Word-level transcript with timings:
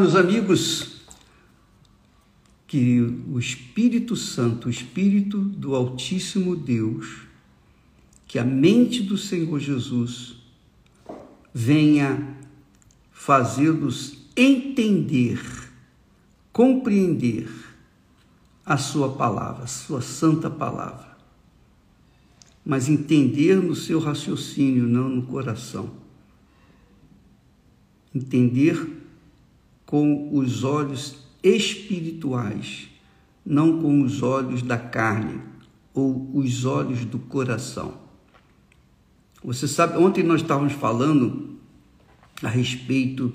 Meus 0.00 0.16
amigos, 0.16 1.02
que 2.66 3.02
o 3.30 3.38
Espírito 3.38 4.16
Santo, 4.16 4.68
o 4.68 4.70
Espírito 4.70 5.38
do 5.38 5.74
Altíssimo 5.74 6.56
Deus, 6.56 7.18
que 8.26 8.38
a 8.38 8.44
mente 8.44 9.02
do 9.02 9.18
Senhor 9.18 9.60
Jesus 9.60 10.36
venha 11.52 12.34
fazê-los 13.12 14.16
entender, 14.34 15.38
compreender 16.50 17.50
a 18.64 18.78
Sua 18.78 19.12
palavra, 19.12 19.64
a 19.64 19.66
Sua 19.66 20.00
santa 20.00 20.48
palavra, 20.48 21.14
mas 22.64 22.88
entender 22.88 23.56
no 23.56 23.74
seu 23.76 24.00
raciocínio, 24.00 24.84
não 24.88 25.10
no 25.10 25.24
coração. 25.24 25.90
Entender 28.14 28.99
com 29.90 30.30
os 30.32 30.62
olhos 30.62 31.16
espirituais, 31.42 32.86
não 33.44 33.82
com 33.82 34.02
os 34.02 34.22
olhos 34.22 34.62
da 34.62 34.78
carne 34.78 35.40
ou 35.92 36.30
os 36.32 36.64
olhos 36.64 37.04
do 37.04 37.18
coração. 37.18 37.94
Você 39.42 39.66
sabe, 39.66 39.98
ontem 39.98 40.22
nós 40.22 40.42
estávamos 40.42 40.74
falando 40.74 41.56
a 42.40 42.46
respeito 42.46 43.34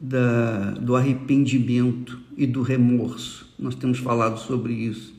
da, 0.00 0.70
do 0.70 0.96
arrependimento 0.96 2.18
e 2.34 2.46
do 2.46 2.62
remorso. 2.62 3.52
Nós 3.58 3.74
temos 3.74 3.98
falado 3.98 4.38
sobre 4.38 4.72
isso. 4.72 5.14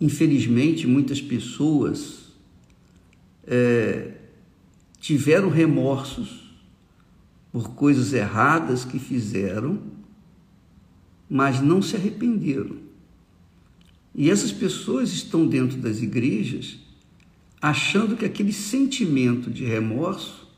Infelizmente, 0.00 0.86
muitas 0.86 1.20
pessoas 1.20 2.32
é, 3.46 4.14
tiveram 4.98 5.50
remorsos 5.50 6.39
por 7.52 7.70
coisas 7.74 8.12
erradas 8.12 8.84
que 8.84 8.98
fizeram, 8.98 9.80
mas 11.28 11.60
não 11.60 11.82
se 11.82 11.96
arrependeram. 11.96 12.76
E 14.14 14.30
essas 14.30 14.52
pessoas 14.52 15.12
estão 15.12 15.46
dentro 15.46 15.78
das 15.78 16.02
igrejas 16.02 16.78
achando 17.60 18.16
que 18.16 18.24
aquele 18.24 18.52
sentimento 18.52 19.50
de 19.50 19.64
remorso 19.64 20.48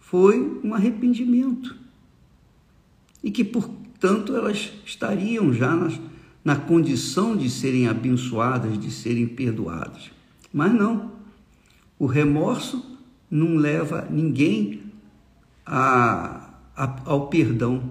foi 0.00 0.60
um 0.64 0.74
arrependimento 0.74 1.76
e 3.22 3.30
que, 3.30 3.44
portanto, 3.44 4.34
elas 4.34 4.72
estariam 4.86 5.52
já 5.52 5.76
na 6.44 6.56
condição 6.56 7.36
de 7.36 7.50
serem 7.50 7.88
abençoadas, 7.88 8.78
de 8.78 8.90
serem 8.90 9.26
perdoadas. 9.26 10.10
Mas 10.52 10.72
não, 10.72 11.12
o 11.98 12.06
remorso 12.06 12.98
não 13.30 13.56
leva 13.56 14.08
ninguém 14.10 14.87
a, 15.68 16.54
a, 16.74 17.02
ao 17.04 17.28
perdão. 17.28 17.82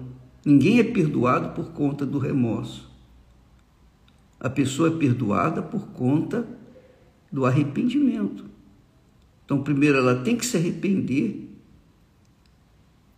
Ninguém 0.44 0.80
é 0.80 0.84
perdoado 0.84 1.50
por 1.50 1.70
conta 1.70 2.04
do 2.04 2.18
remorso. 2.18 2.90
A 4.40 4.50
pessoa 4.50 4.88
é 4.88 4.98
perdoada 4.98 5.62
por 5.62 5.88
conta 5.88 6.46
do 7.30 7.46
arrependimento. 7.46 8.44
Então, 9.44 9.62
primeiro, 9.62 9.98
ela 9.98 10.16
tem 10.22 10.36
que 10.36 10.44
se 10.44 10.56
arrepender. 10.56 11.48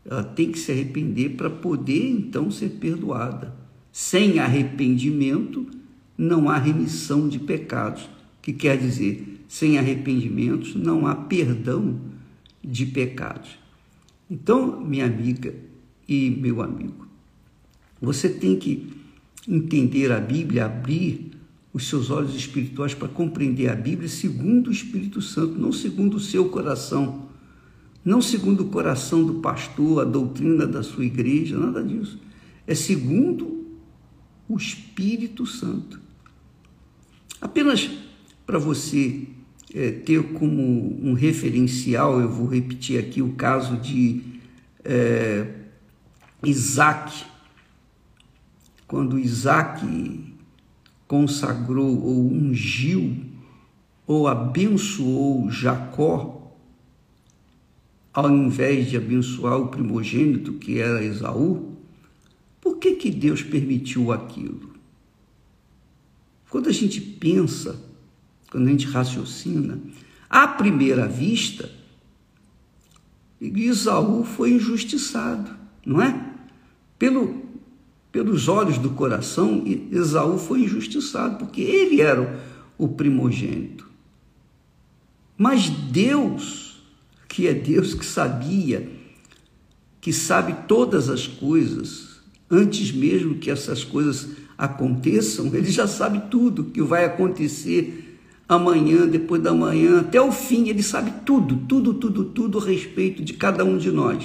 Ela 0.05 0.25
tem 0.25 0.53
que 0.53 0.59
se 0.59 0.71
arrepender 0.71 1.31
para 1.31 1.51
poder 1.51 2.11
então 2.11 2.51
ser 2.51 2.71
perdoada. 2.81 3.55
Sem 3.93 4.39
arrependimento, 4.39 5.67
não 6.17 6.49
há 6.49 6.57
remissão 6.59 7.29
de 7.29 7.39
pecados, 7.39 8.09
que 8.41 8.53
quer 8.53 8.79
dizer, 8.79 9.45
sem 9.49 9.79
arrependimentos, 9.79 10.75
não 10.75 11.07
há 11.07 11.15
perdão 11.15 11.99
de 12.63 12.87
pecados. 12.87 13.59
Então, 14.31 14.81
minha 14.81 15.07
amiga 15.07 15.53
e 16.09 16.31
meu 16.31 16.63
amigo, 16.63 17.09
você 18.01 18.29
tem 18.29 18.57
que 18.57 18.93
entender 19.49 20.13
a 20.13 20.21
Bíblia, 20.21 20.67
abrir 20.67 21.33
os 21.73 21.89
seus 21.89 22.11
olhos 22.11 22.35
espirituais 22.37 22.95
para 22.95 23.09
compreender 23.09 23.69
a 23.69 23.75
Bíblia 23.75 24.09
segundo 24.09 24.69
o 24.69 24.73
Espírito 24.73 25.21
Santo, 25.21 25.59
não 25.59 25.73
segundo 25.73 26.17
o 26.17 26.21
seu 26.21 26.49
coração, 26.49 27.29
não 28.05 28.23
segundo 28.23 28.63
o 28.63 28.69
coração 28.69 29.25
do 29.25 29.35
pastor, 29.35 30.01
a 30.01 30.05
doutrina 30.05 30.67
da 30.67 30.83
sua 30.83 31.05
igreja, 31.05 31.59
nada 31.59 31.83
disso. 31.83 32.19
É 32.67 32.75
segundo 32.75 33.67
o 34.49 34.57
Espírito 34.57 35.45
Santo. 35.45 36.01
Apenas 37.41 37.91
para 38.47 38.59
você 38.59 39.27
é, 39.75 39.91
ter 39.91 40.23
como 40.33 40.63
um 41.03 41.13
referencial, 41.13 42.21
eu 42.21 42.29
vou 42.29 42.47
repetir 42.47 42.99
aqui 42.99 43.23
o 43.23 43.33
caso 43.33 43.77
de 43.77 44.23
é, 44.85 45.47
Isaac, 46.45 47.25
quando 48.87 49.19
Isaac 49.19 50.25
consagrou 51.07 52.03
ou 52.03 52.33
ungiu 52.33 53.17
ou 54.07 54.27
abençoou 54.27 55.51
Jacó, 55.51 56.57
ao 58.13 58.29
invés 58.29 58.91
de 58.91 58.97
abençoar 58.97 59.61
o 59.61 59.69
primogênito 59.69 60.55
que 60.55 60.79
era 60.79 61.05
Esaú, 61.05 61.77
por 62.61 62.79
que, 62.79 62.97
que 62.97 63.11
Deus 63.11 63.43
permitiu 63.43 64.11
aquilo? 64.11 64.71
Quando 66.49 66.69
a 66.69 66.73
gente 66.73 67.01
pensa 67.01 67.90
quando 68.51 68.67
a 68.67 68.71
gente 68.71 68.87
raciocina, 68.87 69.79
à 70.29 70.47
primeira 70.47 71.07
vista, 71.07 71.71
Isaú 73.41 74.25
foi 74.25 74.53
injustiçado, 74.53 75.51
não 75.87 76.03
é? 76.03 76.29
Pelo, 76.99 77.43
pelos 78.13 78.49
olhos 78.49 78.77
do 78.77 78.91
coração, 78.91 79.65
Esaú 79.91 80.37
foi 80.37 80.65
injustiçado, 80.65 81.39
porque 81.39 81.63
ele 81.63 82.03
era 82.03 82.39
o 82.77 82.89
primogênito. 82.89 83.89
Mas 85.39 85.71
Deus, 85.71 86.83
que 87.27 87.47
é 87.47 87.55
Deus 87.55 87.95
que 87.95 88.05
sabia, 88.05 88.91
que 90.01 90.13
sabe 90.13 90.55
todas 90.67 91.09
as 91.09 91.27
coisas, 91.27 92.21
antes 92.51 92.93
mesmo 92.93 93.37
que 93.37 93.51
essas 93.51 93.85
coisas 93.85 94.29
aconteçam, 94.59 95.47
ele 95.55 95.71
já 95.71 95.87
sabe 95.87 96.31
tudo 96.31 96.65
que 96.65 96.83
vai 96.83 97.07
acontecer 97.07 98.10
amanhã, 98.51 99.07
depois 99.07 99.41
da 99.41 99.55
manhã, 99.55 100.01
até 100.01 100.21
o 100.21 100.33
fim, 100.33 100.69
ele 100.69 100.83
sabe 100.83 101.13
tudo, 101.25 101.57
tudo, 101.69 101.95
tudo, 101.95 102.25
tudo 102.25 102.59
a 102.59 102.65
respeito 102.65 103.23
de 103.23 103.35
cada 103.35 103.65
um 103.65 103.79
de 103.79 103.93
nós. 103.93 104.25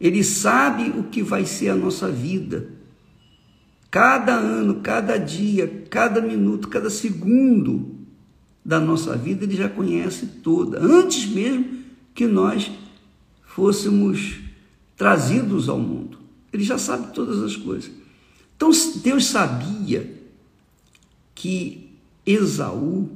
Ele 0.00 0.24
sabe 0.24 0.88
o 0.98 1.04
que 1.04 1.22
vai 1.22 1.44
ser 1.44 1.68
a 1.68 1.74
nossa 1.74 2.10
vida. 2.10 2.70
Cada 3.90 4.32
ano, 4.32 4.76
cada 4.76 5.18
dia, 5.18 5.84
cada 5.90 6.22
minuto, 6.22 6.68
cada 6.68 6.88
segundo 6.88 7.94
da 8.64 8.80
nossa 8.80 9.14
vida, 9.18 9.44
ele 9.44 9.54
já 9.54 9.68
conhece 9.68 10.24
toda, 10.42 10.80
antes 10.80 11.26
mesmo 11.26 11.84
que 12.14 12.26
nós 12.26 12.70
fôssemos 13.44 14.38
trazidos 14.96 15.68
ao 15.68 15.78
mundo. 15.78 16.18
Ele 16.50 16.64
já 16.64 16.78
sabe 16.78 17.12
todas 17.12 17.42
as 17.42 17.54
coisas. 17.54 17.90
Então, 18.56 18.70
Deus 19.02 19.26
sabia 19.26 20.10
que 21.34 21.85
Esaú 22.26 23.08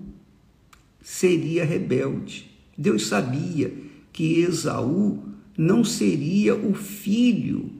seria 1.02 1.64
rebelde. 1.64 2.48
Deus 2.78 3.08
sabia 3.08 3.72
que 4.12 4.40
Esaú 4.40 5.22
não 5.58 5.84
seria 5.84 6.54
o 6.54 6.72
filho 6.72 7.70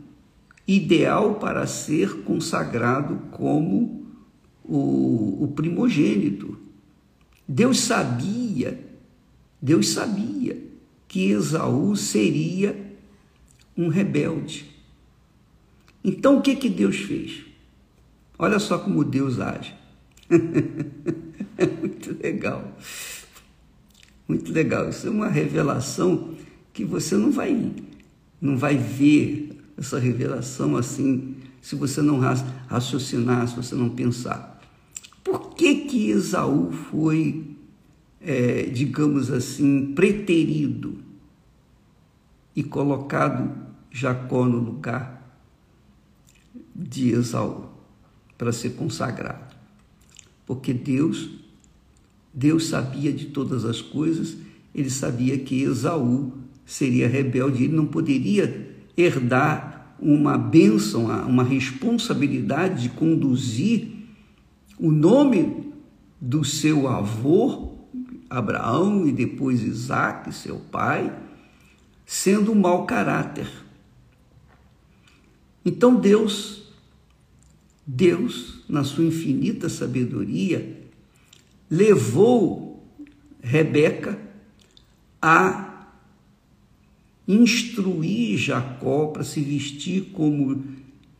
ideal 0.66 1.36
para 1.36 1.66
ser 1.66 2.22
consagrado 2.22 3.16
como 3.30 4.06
o, 4.64 5.44
o 5.44 5.52
primogênito. 5.54 6.58
Deus 7.46 7.80
sabia, 7.80 8.78
Deus 9.62 9.88
sabia 9.88 10.56
que 11.08 11.30
Esaú 11.30 11.96
seria 11.96 12.76
um 13.76 13.88
rebelde. 13.88 14.66
Então 16.04 16.38
o 16.38 16.42
que 16.42 16.54
que 16.56 16.68
Deus 16.68 16.96
fez? 16.96 17.44
Olha 18.38 18.58
só 18.58 18.78
como 18.78 19.04
Deus 19.04 19.40
age. 19.40 19.79
é 21.58 21.66
muito 21.66 22.16
legal. 22.22 22.76
Muito 24.28 24.52
legal. 24.52 24.88
Isso 24.88 25.06
é 25.06 25.10
uma 25.10 25.28
revelação 25.28 26.34
que 26.72 26.84
você 26.84 27.16
não 27.16 27.30
vai 27.30 27.72
não 28.40 28.56
vai 28.56 28.76
ver 28.76 29.60
essa 29.76 29.98
revelação 29.98 30.76
assim 30.76 31.36
se 31.60 31.74
você 31.74 32.00
não 32.00 32.18
raciocinar, 32.68 33.46
se 33.48 33.56
você 33.56 33.74
não 33.74 33.90
pensar. 33.90 34.60
Por 35.22 35.54
que 35.54 35.84
que 35.84 36.08
Esaú 36.08 36.72
foi, 36.72 37.54
é, 38.20 38.62
digamos 38.62 39.30
assim, 39.30 39.92
preterido 39.94 40.98
e 42.56 42.62
colocado 42.62 43.68
Jacó 43.90 44.46
no 44.46 44.58
lugar 44.58 45.38
de 46.74 47.10
Esaú 47.10 47.68
para 48.38 48.52
ser 48.52 48.70
consagrado? 48.70 49.49
Porque 50.50 50.74
Deus, 50.74 51.30
Deus 52.34 52.66
sabia 52.66 53.12
de 53.12 53.26
todas 53.26 53.64
as 53.64 53.80
coisas, 53.80 54.36
ele 54.74 54.90
sabia 54.90 55.38
que 55.38 55.62
Esaú 55.62 56.32
seria 56.66 57.06
rebelde, 57.06 57.62
ele 57.62 57.76
não 57.76 57.86
poderia 57.86 58.68
herdar 58.96 59.94
uma 60.00 60.36
bênção, 60.36 61.04
uma 61.04 61.44
responsabilidade 61.44 62.82
de 62.82 62.88
conduzir 62.88 63.92
o 64.76 64.90
nome 64.90 65.72
do 66.20 66.42
seu 66.42 66.88
avô, 66.88 67.76
Abraão, 68.28 69.06
e 69.06 69.12
depois 69.12 69.62
Isaac, 69.62 70.34
seu 70.34 70.56
pai, 70.56 71.16
sendo 72.04 72.50
um 72.50 72.56
mau 72.56 72.86
caráter. 72.86 73.46
Então 75.64 75.94
Deus, 75.94 76.69
Deus, 77.92 78.62
na 78.68 78.84
sua 78.84 79.04
infinita 79.04 79.68
sabedoria, 79.68 80.80
levou 81.68 82.86
Rebeca 83.42 84.16
a 85.20 85.88
instruir 87.26 88.38
Jacó 88.38 89.08
para 89.08 89.24
se 89.24 89.40
vestir 89.40 90.12
como 90.12 90.62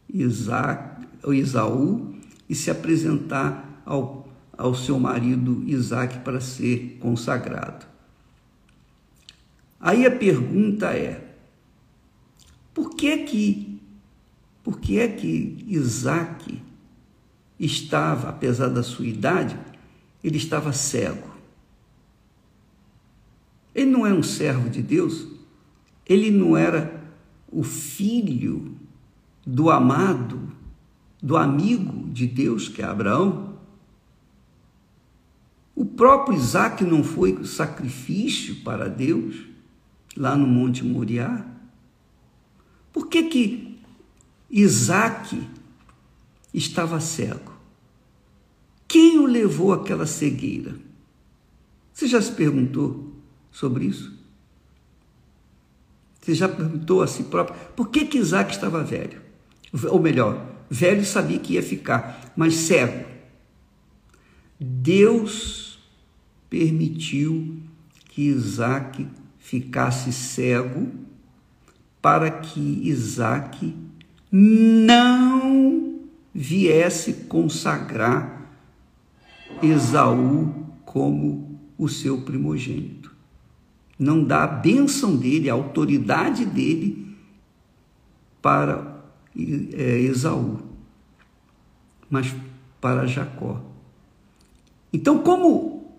Isaac, 0.09 1.07
Isaú 1.33 2.15
e 2.49 2.55
se 2.55 2.71
apresentar 2.71 3.83
ao, 3.85 4.29
ao 4.57 4.75
seu 4.75 4.99
marido 4.99 5.65
Isaac 5.67 6.21
para 6.21 6.41
ser 6.41 6.99
consagrado. 7.01 7.85
Aí 9.81 10.07
a 10.07 10.11
pergunta 10.11 10.93
é: 10.93 11.35
por 12.73 12.95
que 12.95 13.19
que, 13.19 13.70
por 14.63 14.79
que 14.79 14.99
é 14.99 15.09
que 15.09 15.65
Isaac 15.67 16.63
estava, 17.59 18.29
apesar 18.29 18.69
da 18.69 18.83
sua 18.83 19.07
idade, 19.07 19.59
ele 20.23 20.37
estava 20.37 20.73
cego? 20.73 21.31
Ele 23.75 23.91
não 23.91 24.07
é 24.07 24.13
um 24.13 24.23
servo 24.23 24.69
de 24.69 24.83
Deus? 24.83 25.27
Ele 26.07 26.31
não 26.31 26.57
era 26.57 27.03
o 27.51 27.63
filho 27.63 28.77
do 29.47 29.71
amado, 29.71 30.53
do 31.23 31.37
amigo 31.37 32.09
de 32.11 32.27
Deus, 32.27 32.69
que 32.69 32.83
é 32.83 32.85
Abraão? 32.85 33.59
O 35.75 35.85
próprio 35.85 36.37
Isaac 36.37 36.85
não 36.85 37.03
foi 37.03 37.45
sacrifício 37.45 38.57
para 38.57 38.89
Deus 38.89 39.37
lá 40.17 40.37
no 40.37 40.47
Monte 40.47 40.85
Moriá? 40.85 41.47
Por 42.93 43.09
que 43.09 43.23
que 43.25 43.70
Isaac 44.51 45.49
estava 46.53 47.01
cego? 47.01 47.53
Quem 48.89 49.19
o 49.19 49.27
levou 49.27 49.73
àquela 49.73 50.07
cegueira? 50.07 50.75
Você 51.93 52.09
já 52.09 52.21
se 52.21 52.33
perguntou 52.33 53.15
sobre 53.53 53.85
isso? 53.85 54.13
Você 56.21 56.35
já 56.35 56.49
perguntou 56.49 57.03
a 57.03 57.07
si 57.07 57.25
próprio 57.25 57.57
por 57.77 57.89
que, 57.89 58.05
que 58.05 58.19
Isaac 58.19 58.53
estava 58.53 58.83
velho? 58.83 59.23
Ou 59.89 60.01
melhor, 60.01 60.45
velho 60.69 61.05
sabia 61.05 61.39
que 61.39 61.55
ia 61.55 61.63
ficar, 61.63 62.33
mas 62.37 62.55
cego. 62.55 63.09
Deus 64.59 65.79
permitiu 66.51 67.63
que 68.09 68.23
Isaac 68.23 69.07
ficasse 69.39 70.13
cego 70.13 70.91
para 72.03 72.31
que 72.31 72.61
Isaac 72.89 73.75
não 74.31 76.01
viesse 76.35 77.13
consagrar 77.29 78.53
Esaú 79.63 80.67
como 80.85 81.59
o 81.77 81.89
seu 81.89 82.23
primogênito 82.23 83.01
não 84.01 84.25
dá 84.25 84.45
a 84.45 84.47
bênção 84.47 85.15
dele, 85.15 85.51
a 85.51 85.53
autoridade 85.53 86.47
dele 86.47 87.15
para 88.41 89.05
é, 89.37 89.99
Esaú, 90.01 90.59
mas 92.09 92.35
para 92.81 93.07
Jacó. 93.07 93.61
Então, 94.91 95.19
como 95.19 95.93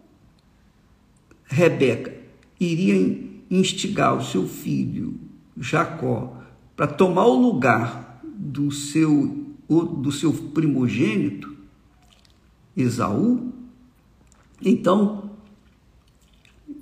Rebeca 1.46 2.12
iria 2.60 3.24
instigar 3.52 4.18
o 4.18 4.24
seu 4.24 4.48
filho 4.48 5.20
Jacó 5.56 6.42
para 6.76 6.88
tomar 6.88 7.28
o 7.28 7.40
lugar 7.40 8.11
do 8.42 8.72
seu, 8.72 9.56
do 9.70 10.12
seu 10.12 10.34
primogênito, 10.34 11.56
Esaú, 12.76 13.54
então 14.64 15.30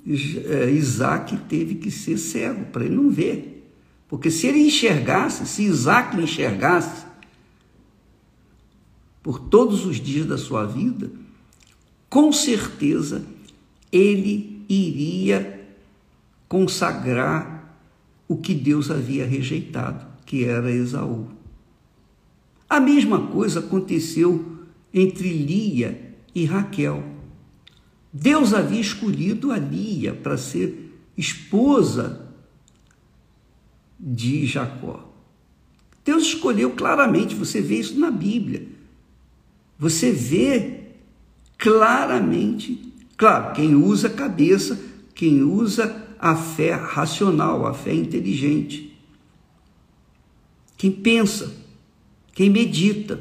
é, 0.06 0.70
Isaac 0.70 1.36
teve 1.48 1.74
que 1.74 1.90
ser 1.90 2.16
cego 2.16 2.64
para 2.66 2.84
ele 2.84 2.96
não 2.96 3.10
ver. 3.10 3.70
Porque 4.08 4.30
se 4.30 4.46
ele 4.46 4.60
enxergasse, 4.60 5.46
se 5.46 5.64
Isaac 5.64 6.16
enxergasse 6.16 7.06
por 9.22 9.38
todos 9.38 9.84
os 9.84 9.96
dias 9.96 10.26
da 10.26 10.38
sua 10.38 10.64
vida, 10.64 11.10
com 12.08 12.32
certeza 12.32 13.24
ele 13.92 14.64
iria 14.68 15.68
consagrar 16.48 17.78
o 18.26 18.36
que 18.36 18.54
Deus 18.54 18.90
havia 18.90 19.26
rejeitado, 19.26 20.06
que 20.24 20.44
era 20.44 20.70
Esaú. 20.70 21.39
A 22.70 22.78
mesma 22.78 23.26
coisa 23.26 23.58
aconteceu 23.58 24.58
entre 24.94 25.28
Lia 25.28 26.14
e 26.32 26.44
Raquel. 26.44 27.02
Deus 28.12 28.54
havia 28.54 28.80
escolhido 28.80 29.50
a 29.50 29.58
Lia 29.58 30.14
para 30.14 30.36
ser 30.36 30.96
esposa 31.16 32.32
de 33.98 34.46
Jacó. 34.46 35.12
Deus 36.04 36.22
escolheu 36.22 36.70
claramente, 36.70 37.34
você 37.34 37.60
vê 37.60 37.80
isso 37.80 37.98
na 37.98 38.10
Bíblia. 38.10 38.66
Você 39.76 40.12
vê 40.12 40.92
claramente, 41.58 42.92
claro, 43.16 43.52
quem 43.52 43.74
usa 43.74 44.06
a 44.06 44.12
cabeça, 44.12 44.80
quem 45.12 45.42
usa 45.42 46.06
a 46.20 46.36
fé 46.36 46.72
racional, 46.74 47.66
a 47.66 47.74
fé 47.74 47.92
inteligente. 47.92 48.96
Quem 50.76 50.92
pensa, 50.92 51.52
quem 52.40 52.48
medita, 52.48 53.20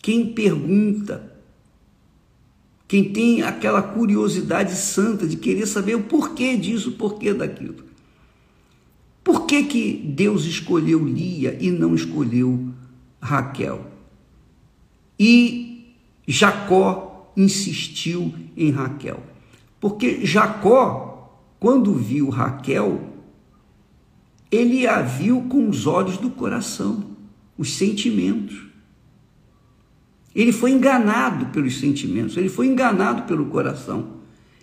quem 0.00 0.32
pergunta, 0.32 1.36
quem 2.86 3.12
tem 3.12 3.42
aquela 3.42 3.82
curiosidade 3.82 4.76
santa 4.76 5.26
de 5.26 5.36
querer 5.36 5.66
saber 5.66 5.96
o 5.96 6.04
porquê 6.04 6.56
disso, 6.56 6.90
o 6.90 6.92
porquê 6.92 7.34
daquilo. 7.34 7.82
Por 9.24 9.44
que, 9.44 9.64
que 9.64 9.92
Deus 9.92 10.44
escolheu 10.44 11.04
Lia 11.04 11.58
e 11.60 11.68
não 11.72 11.96
escolheu 11.96 12.72
Raquel? 13.20 13.90
E 15.18 15.96
Jacó 16.28 17.32
insistiu 17.36 18.32
em 18.56 18.70
Raquel. 18.70 19.20
Porque 19.80 20.24
Jacó, 20.24 21.44
quando 21.58 21.92
viu 21.92 22.28
Raquel, 22.28 23.00
ele 24.48 24.86
a 24.86 25.02
viu 25.02 25.42
com 25.48 25.68
os 25.68 25.88
olhos 25.88 26.18
do 26.18 26.30
coração, 26.30 27.13
os 27.56 27.74
sentimentos. 27.74 28.62
Ele 30.34 30.52
foi 30.52 30.72
enganado 30.72 31.46
pelos 31.46 31.78
sentimentos, 31.78 32.36
ele 32.36 32.48
foi 32.48 32.66
enganado 32.66 33.22
pelo 33.22 33.46
coração. 33.46 34.14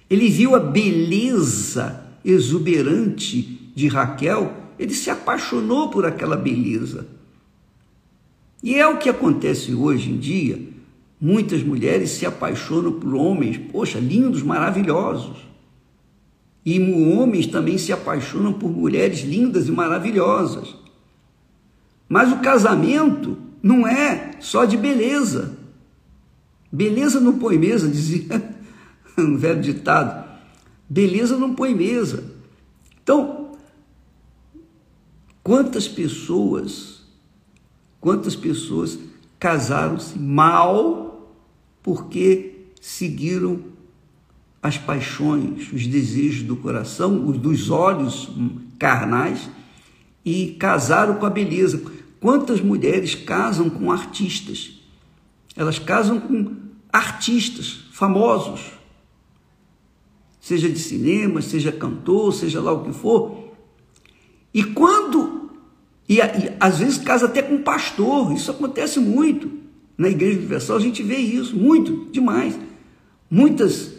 Ele 0.09 0.29
viu 0.29 0.55
a 0.55 0.59
beleza 0.59 2.03
exuberante 2.23 3.71
de 3.73 3.87
Raquel, 3.87 4.53
ele 4.77 4.93
se 4.93 5.09
apaixonou 5.09 5.89
por 5.89 6.05
aquela 6.05 6.35
beleza. 6.35 7.07
E 8.61 8.75
é 8.75 8.85
o 8.87 8.97
que 8.97 9.09
acontece 9.09 9.73
hoje 9.73 10.11
em 10.11 10.17
dia. 10.17 10.59
Muitas 11.19 11.63
mulheres 11.63 12.11
se 12.11 12.25
apaixonam 12.25 12.93
por 12.93 13.13
homens, 13.15 13.57
poxa, 13.57 13.99
lindos, 13.99 14.43
maravilhosos. 14.43 15.37
E 16.65 16.79
homens 16.79 17.47
também 17.47 17.77
se 17.77 17.91
apaixonam 17.93 18.53
por 18.53 18.69
mulheres 18.69 19.21
lindas 19.21 19.67
e 19.67 19.71
maravilhosas. 19.71 20.75
Mas 22.11 22.29
o 22.29 22.39
casamento 22.39 23.37
não 23.63 23.87
é 23.87 24.33
só 24.41 24.65
de 24.65 24.75
beleza. 24.75 25.57
Beleza 26.69 27.21
não 27.21 27.39
põe 27.39 27.57
mesa, 27.57 27.87
dizia 27.87 28.53
um 29.17 29.37
velho 29.37 29.61
ditado. 29.61 30.29
Beleza 30.89 31.37
não 31.37 31.55
põe 31.55 31.73
mesa. 31.73 32.21
Então, 33.01 33.53
quantas 35.41 35.87
pessoas, 35.87 37.01
quantas 38.01 38.35
pessoas 38.35 38.99
casaram-se 39.39 40.19
mal 40.19 41.31
porque 41.81 42.65
seguiram 42.81 43.61
as 44.61 44.77
paixões, 44.77 45.71
os 45.71 45.87
desejos 45.87 46.43
do 46.43 46.57
coração, 46.57 47.25
os 47.25 47.37
dos 47.37 47.69
olhos 47.69 48.29
carnais 48.77 49.49
e 50.25 50.57
casaram 50.59 51.15
com 51.15 51.25
a 51.25 51.29
beleza. 51.29 52.00
Quantas 52.21 52.61
mulheres 52.61 53.15
casam 53.15 53.67
com 53.67 53.91
artistas? 53.91 54.79
Elas 55.55 55.79
casam 55.79 56.19
com 56.19 56.55
artistas 56.93 57.79
famosos, 57.91 58.61
seja 60.39 60.69
de 60.69 60.77
cinema, 60.77 61.41
seja 61.41 61.71
cantor, 61.71 62.31
seja 62.31 62.61
lá 62.61 62.71
o 62.71 62.83
que 62.83 62.93
for. 62.93 63.51
E 64.53 64.63
quando 64.63 65.49
E, 66.07 66.17
e 66.17 66.21
às 66.59 66.77
vezes 66.77 66.97
casa 66.99 67.25
até 67.25 67.41
com 67.41 67.63
pastor, 67.63 68.31
isso 68.33 68.51
acontece 68.51 68.99
muito. 68.99 69.51
Na 69.97 70.09
Igreja 70.09 70.37
Universal 70.37 70.77
a 70.77 70.79
gente 70.79 71.01
vê 71.01 71.17
isso, 71.17 71.55
muito, 71.55 72.07
demais. 72.11 72.57
Muitas 73.29 73.93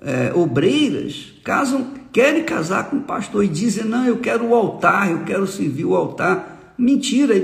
é, 0.00 0.32
obreiras 0.34 1.34
casam, 1.44 1.92
querem 2.12 2.42
casar 2.42 2.90
com 2.90 3.00
pastor 3.00 3.44
e 3.44 3.48
dizem: 3.48 3.84
não, 3.84 4.04
eu 4.04 4.18
quero 4.18 4.46
o 4.46 4.54
altar, 4.54 5.10
eu 5.10 5.24
quero 5.24 5.46
servir 5.46 5.84
o 5.84 5.94
altar. 5.94 6.55
Mentira, 6.78 7.34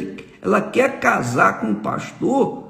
ela 0.40 0.60
quer 0.60 1.00
casar 1.00 1.60
com 1.60 1.72
o 1.72 1.76
pastor 1.76 2.62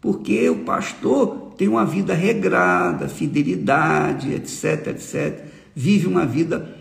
porque 0.00 0.48
o 0.48 0.60
pastor 0.60 1.52
tem 1.56 1.68
uma 1.68 1.84
vida 1.84 2.14
regrada, 2.14 3.08
fidelidade, 3.08 4.32
etc, 4.32 4.88
etc. 4.88 5.44
Vive 5.74 6.06
uma 6.06 6.24
vida 6.24 6.76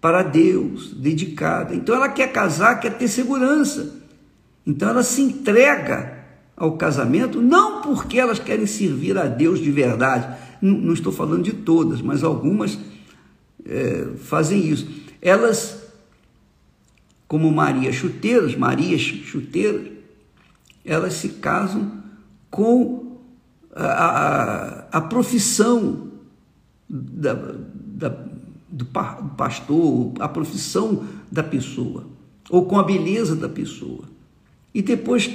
para 0.00 0.22
Deus, 0.22 0.94
dedicada. 0.94 1.74
Então 1.74 1.94
ela 1.94 2.08
quer 2.08 2.32
casar, 2.32 2.80
quer 2.80 2.96
ter 2.96 3.08
segurança. 3.08 3.94
Então 4.66 4.88
ela 4.88 5.02
se 5.02 5.22
entrega 5.22 6.22
ao 6.56 6.76
casamento, 6.76 7.40
não 7.40 7.82
porque 7.82 8.18
elas 8.18 8.38
querem 8.38 8.66
servir 8.66 9.18
a 9.18 9.26
Deus 9.26 9.58
de 9.58 9.70
verdade, 9.70 10.36
não, 10.60 10.78
não 10.78 10.92
estou 10.92 11.12
falando 11.12 11.42
de 11.42 11.52
todas, 11.52 12.00
mas 12.00 12.22
algumas 12.22 12.78
é, 13.66 14.06
fazem 14.18 14.64
isso. 14.66 14.88
Elas, 15.20 15.81
como 17.32 17.50
Maria 17.50 17.90
Chuteiras, 17.90 18.54
Maria 18.54 18.98
Chuteiras, 18.98 19.90
elas 20.84 21.14
se 21.14 21.30
casam 21.30 22.02
com 22.50 23.16
a, 23.74 23.86
a, 23.86 24.78
a 24.98 25.00
profissão 25.00 26.10
da, 26.86 27.32
da, 27.32 28.14
do 28.68 28.84
pastor, 28.84 30.12
a 30.20 30.28
profissão 30.28 31.06
da 31.30 31.42
pessoa, 31.42 32.06
ou 32.50 32.66
com 32.66 32.78
a 32.78 32.82
beleza 32.82 33.34
da 33.34 33.48
pessoa. 33.48 34.04
E 34.74 34.82
depois 34.82 35.30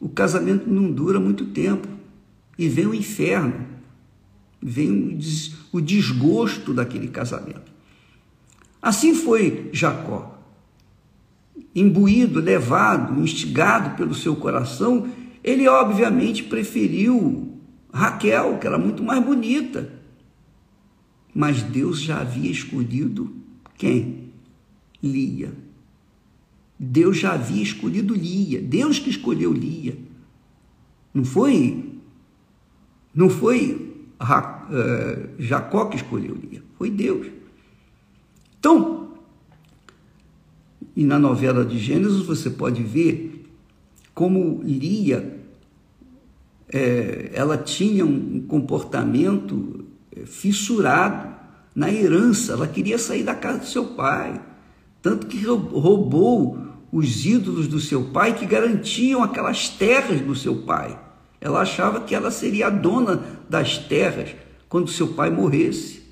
o 0.00 0.08
casamento 0.08 0.68
não 0.68 0.90
dura 0.90 1.20
muito 1.20 1.44
tempo 1.44 1.86
e 2.58 2.68
vem 2.68 2.86
o 2.88 2.94
inferno, 2.94 3.64
vem 4.60 5.16
o 5.70 5.80
desgosto 5.80 6.74
daquele 6.74 7.06
casamento. 7.06 7.70
Assim 8.82 9.14
foi 9.14 9.70
Jacó, 9.72 10.35
imbuído, 11.74 12.40
levado, 12.40 13.20
instigado 13.20 13.96
pelo 13.96 14.14
seu 14.14 14.34
coração 14.36 15.08
ele 15.46 15.68
obviamente 15.68 16.42
preferiu 16.42 17.56
Raquel, 17.92 18.58
que 18.58 18.66
era 18.66 18.76
muito 18.76 19.00
mais 19.00 19.24
bonita. 19.24 19.92
Mas 21.32 21.62
Deus 21.62 22.00
já 22.00 22.20
havia 22.20 22.50
escolhido 22.50 23.32
quem? 23.78 24.32
Lia. 25.00 25.54
Deus 26.76 27.18
já 27.18 27.34
havia 27.34 27.62
escolhido 27.62 28.12
Lia. 28.12 28.60
Deus 28.60 28.98
que 28.98 29.08
escolheu 29.08 29.52
Lia. 29.52 29.96
Não 31.14 31.24
foi 31.24 31.92
não 33.14 33.30
foi 33.30 33.94
uh, 34.20 35.28
Jacó 35.38 35.86
que 35.86 35.96
escolheu 35.96 36.34
Lia, 36.34 36.62
foi 36.76 36.90
Deus. 36.90 37.28
Então, 38.58 39.05
e 40.96 41.04
na 41.04 41.18
novela 41.18 41.64
de 41.64 41.78
Gênesis 41.78 42.22
você 42.22 42.48
pode 42.48 42.82
ver 42.82 43.44
como 44.14 44.62
Lia 44.64 45.36
é, 46.72 47.30
ela 47.34 47.58
tinha 47.58 48.04
um 48.04 48.40
comportamento 48.40 49.84
é, 50.10 50.24
fissurado 50.24 51.36
na 51.74 51.92
herança, 51.92 52.54
ela 52.54 52.66
queria 52.66 52.98
sair 52.98 53.22
da 53.22 53.34
casa 53.34 53.58
do 53.58 53.66
seu 53.66 53.84
pai, 53.88 54.40
tanto 55.02 55.26
que 55.26 55.44
roubou 55.44 56.58
os 56.90 57.26
ídolos 57.26 57.68
do 57.68 57.78
seu 57.78 58.04
pai 58.04 58.34
que 58.34 58.46
garantiam 58.46 59.22
aquelas 59.22 59.68
terras 59.68 60.20
do 60.22 60.34
seu 60.34 60.62
pai. 60.62 60.98
Ela 61.38 61.60
achava 61.60 62.00
que 62.00 62.14
ela 62.14 62.30
seria 62.30 62.68
a 62.68 62.70
dona 62.70 63.22
das 63.48 63.76
terras 63.76 64.34
quando 64.68 64.90
seu 64.90 65.08
pai 65.08 65.30
morresse. 65.30 66.05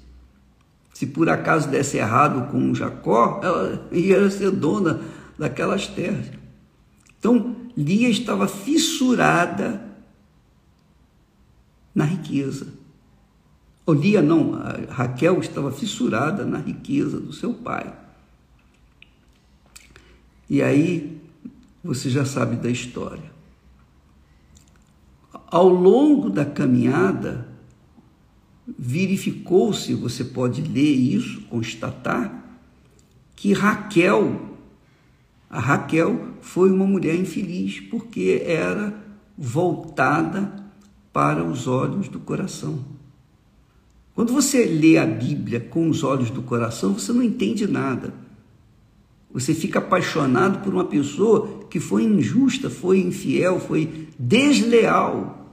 Se 0.94 1.06
por 1.06 1.28
acaso 1.28 1.68
desse 1.68 1.96
errado 1.96 2.50
com 2.52 2.72
Jacó, 2.72 3.40
ela 3.42 3.86
ia 3.90 4.30
ser 4.30 4.52
dona 4.52 5.00
daquelas 5.36 5.88
terras. 5.88 6.30
Então, 7.18 7.56
Lia 7.76 8.08
estava 8.08 8.46
fissurada 8.46 9.84
na 11.92 12.04
riqueza. 12.04 12.68
Olia 13.84 14.22
não, 14.22 14.52
Raquel 14.88 15.40
estava 15.40 15.72
fissurada 15.72 16.44
na 16.44 16.58
riqueza 16.58 17.18
do 17.18 17.32
seu 17.32 17.52
pai. 17.52 17.92
E 20.48 20.62
aí 20.62 21.20
você 21.82 22.08
já 22.08 22.24
sabe 22.24 22.56
da 22.56 22.70
história. 22.70 23.34
Ao 25.48 25.68
longo 25.68 26.30
da 26.30 26.44
caminhada, 26.44 27.53
verificou-se, 28.66 29.94
você 29.94 30.25
pode 30.25 30.62
ler 30.62 30.92
isso, 30.94 31.42
constatar, 31.42 32.44
que 33.37 33.52
Raquel, 33.52 34.56
a 35.50 35.61
Raquel 35.61 36.28
foi 36.40 36.71
uma 36.71 36.87
mulher 36.87 37.14
infeliz, 37.14 37.80
porque 37.80 38.42
era 38.47 38.94
voltada 39.37 40.64
para 41.12 41.44
os 41.44 41.66
olhos 41.66 42.09
do 42.09 42.18
coração. 42.18 42.85
Quando 44.14 44.33
você 44.33 44.64
lê 44.64 44.97
a 44.97 45.06
Bíblia 45.06 45.61
com 45.61 45.88
os 45.88 46.04
olhos 46.04 46.30
do 46.30 46.42
coração, 46.42 46.94
você 46.94 47.12
não 47.12 47.23
entende 47.23 47.66
nada. 47.66 48.14
Você 49.33 49.52
fica 49.52 49.80
apaixonado 49.80 50.62
por 50.62 50.73
uma 50.73 50.85
pessoa 50.85 51.64
que 51.68 51.80
foi 51.80 52.04
injusta, 52.04 52.71
foi 52.71 53.00
infiel, 53.00 53.59
foi 53.59 54.09
desleal. 54.16 55.43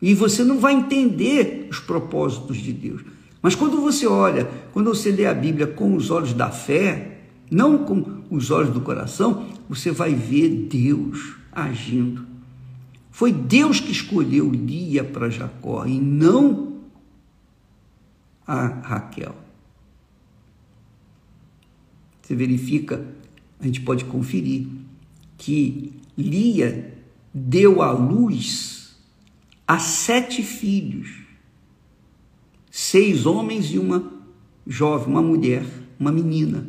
E 0.00 0.14
você 0.14 0.42
não 0.42 0.58
vai 0.58 0.74
entender 0.74 1.68
os 1.70 1.78
propósitos 1.78 2.56
de 2.56 2.72
Deus. 2.72 3.02
Mas 3.42 3.54
quando 3.54 3.80
você 3.80 4.06
olha, 4.06 4.48
quando 4.72 4.94
você 4.94 5.10
lê 5.10 5.26
a 5.26 5.34
Bíblia 5.34 5.66
com 5.66 5.94
os 5.94 6.10
olhos 6.10 6.32
da 6.32 6.50
fé, 6.50 7.20
não 7.50 7.78
com 7.78 8.22
os 8.30 8.50
olhos 8.50 8.72
do 8.72 8.80
coração, 8.80 9.46
você 9.68 9.90
vai 9.90 10.14
ver 10.14 10.48
Deus 10.70 11.34
agindo. 11.52 12.26
Foi 13.10 13.32
Deus 13.32 13.80
que 13.80 13.92
escolheu 13.92 14.50
Lia 14.50 15.04
para 15.04 15.28
Jacó 15.28 15.84
e 15.84 15.98
não 15.98 16.76
a 18.46 18.66
Raquel. 18.66 19.34
Você 22.22 22.34
verifica, 22.34 23.04
a 23.58 23.66
gente 23.66 23.80
pode 23.80 24.04
conferir 24.04 24.66
que 25.36 25.92
Lia 26.16 26.94
deu 27.34 27.82
à 27.82 27.90
luz 27.90 28.79
a 29.70 29.78
sete 29.78 30.42
filhos, 30.42 31.08
seis 32.72 33.24
homens 33.24 33.66
e 33.66 33.78
uma 33.78 34.12
jovem, 34.66 35.06
uma 35.06 35.22
mulher, 35.22 35.64
uma 35.96 36.10
menina, 36.10 36.68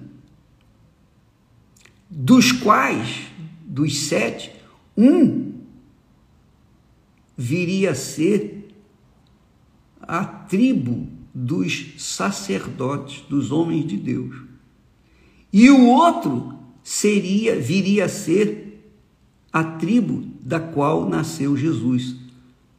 dos 2.08 2.52
quais, 2.52 3.24
dos 3.66 4.02
sete, 4.02 4.52
um 4.96 5.52
viria 7.36 7.90
a 7.90 7.96
ser 7.96 8.68
a 10.00 10.24
tribo 10.24 11.08
dos 11.34 11.96
sacerdotes, 11.98 13.22
dos 13.28 13.52
homens 13.52 13.88
de 13.88 13.98
Deus. 13.98 14.44
E 15.52 15.72
o 15.72 15.88
outro 15.88 16.54
seria 16.84 17.60
viria 17.60 18.06
a 18.06 18.10
ser 18.10 18.94
a 19.52 19.64
tribo 19.64 20.24
da 20.40 20.60
qual 20.60 21.10
nasceu 21.10 21.58
Jesus, 21.58 22.21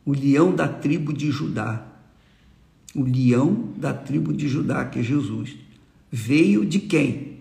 o 0.05 0.13
leão 0.13 0.55
da 0.55 0.69
tribo 0.69 1.13
de 1.13 1.31
Judá. 1.31 1.87
O 2.95 3.05
leão 3.05 3.73
da 3.77 3.95
tribo 3.95 4.33
de 4.33 4.49
Judá, 4.49 4.85
que 4.85 4.99
é 4.99 5.03
Jesus, 5.03 5.57
veio 6.11 6.65
de 6.65 6.79
quem? 6.79 7.39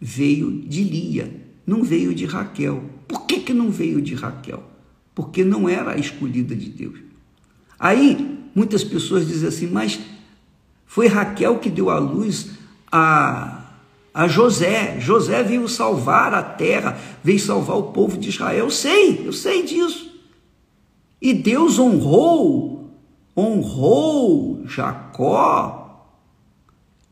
Veio 0.00 0.62
de 0.62 0.84
Lia, 0.84 1.34
não 1.66 1.82
veio 1.82 2.14
de 2.14 2.24
Raquel. 2.24 2.84
Por 3.08 3.26
que, 3.26 3.40
que 3.40 3.52
não 3.52 3.70
veio 3.70 4.00
de 4.00 4.14
Raquel? 4.14 4.62
porque 5.18 5.42
não 5.42 5.68
era 5.68 5.94
a 5.94 5.96
escolhida 5.96 6.54
de 6.54 6.68
Deus. 6.68 7.00
Aí 7.76 8.38
muitas 8.54 8.84
pessoas 8.84 9.26
dizem 9.26 9.48
assim, 9.48 9.66
mas 9.66 9.98
foi 10.86 11.08
Raquel 11.08 11.58
que 11.58 11.68
deu 11.68 11.90
a 11.90 11.98
luz 11.98 12.50
a, 12.86 13.64
a 14.14 14.28
José. 14.28 15.00
José 15.00 15.42
veio 15.42 15.68
salvar 15.68 16.32
a 16.32 16.40
terra, 16.40 16.96
veio 17.20 17.40
salvar 17.40 17.76
o 17.78 17.90
povo 17.90 18.16
de 18.16 18.28
Israel. 18.28 18.66
Eu 18.66 18.70
sei, 18.70 19.26
eu 19.26 19.32
sei 19.32 19.64
disso. 19.64 20.07
E 21.20 21.34
Deus 21.34 21.78
honrou, 21.78 22.94
honrou 23.36 24.62
Jacó 24.66 26.14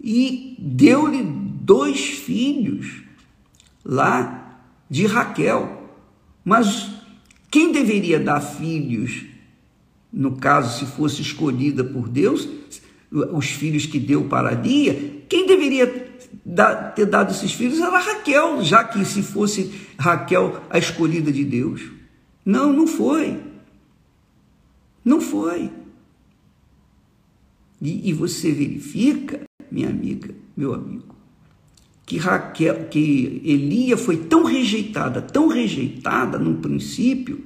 e 0.00 0.56
deu-lhe 0.58 1.22
dois 1.25 2.00
filhos 2.00 3.02
lá 3.84 4.60
de 4.88 5.06
Raquel. 5.06 5.90
Mas 6.44 6.90
quem 7.50 7.72
deveria 7.72 8.20
dar 8.20 8.40
filhos, 8.40 9.25
no 10.12 10.36
caso, 10.36 10.78
se 10.78 10.86
fosse 10.86 11.22
escolhida 11.22 11.82
por 11.82 12.08
Deus, 12.08 12.48
os 13.10 13.46
filhos 13.46 13.86
que 13.86 13.98
deu 13.98 14.25
para 14.25 14.52
Lia, 14.52 15.25
quem 15.28 15.46
deveria 15.46 15.86
ter 16.94 17.06
dado 17.06 17.32
esses 17.32 17.52
filhos 17.52 17.80
era 17.80 17.98
Raquel, 17.98 18.62
já 18.62 18.84
que 18.84 19.04
se 19.04 19.22
fosse 19.22 19.72
Raquel 19.98 20.62
a 20.70 20.78
escolhida 20.78 21.32
de 21.32 21.44
Deus. 21.44 21.82
Não, 22.44 22.72
não 22.72 22.86
foi. 22.86 23.55
Não 25.06 25.20
foi. 25.20 25.70
E, 27.80 28.10
e 28.10 28.12
você 28.12 28.50
verifica, 28.50 29.42
minha 29.70 29.88
amiga, 29.88 30.34
meu 30.56 30.75
amigo, 30.75 31.14
que 32.04 32.18
Raquel, 32.18 32.88
que 32.88 33.40
Elia 33.44 33.96
foi 33.96 34.16
tão 34.16 34.42
rejeitada, 34.42 35.22
tão 35.22 35.46
rejeitada 35.46 36.40
no 36.40 36.56
princípio, 36.56 37.40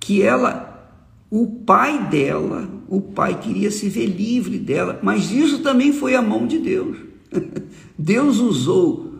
que 0.00 0.22
ela, 0.22 0.90
o 1.30 1.46
pai 1.46 2.08
dela, 2.08 2.70
o 2.88 3.02
pai 3.02 3.38
queria 3.38 3.70
se 3.70 3.90
ver 3.90 4.06
livre 4.06 4.58
dela, 4.58 4.98
mas 5.02 5.30
isso 5.30 5.58
também 5.58 5.92
foi 5.92 6.14
a 6.14 6.22
mão 6.22 6.46
de 6.46 6.58
Deus. 6.58 6.96
Deus 7.98 8.38
usou 8.38 9.12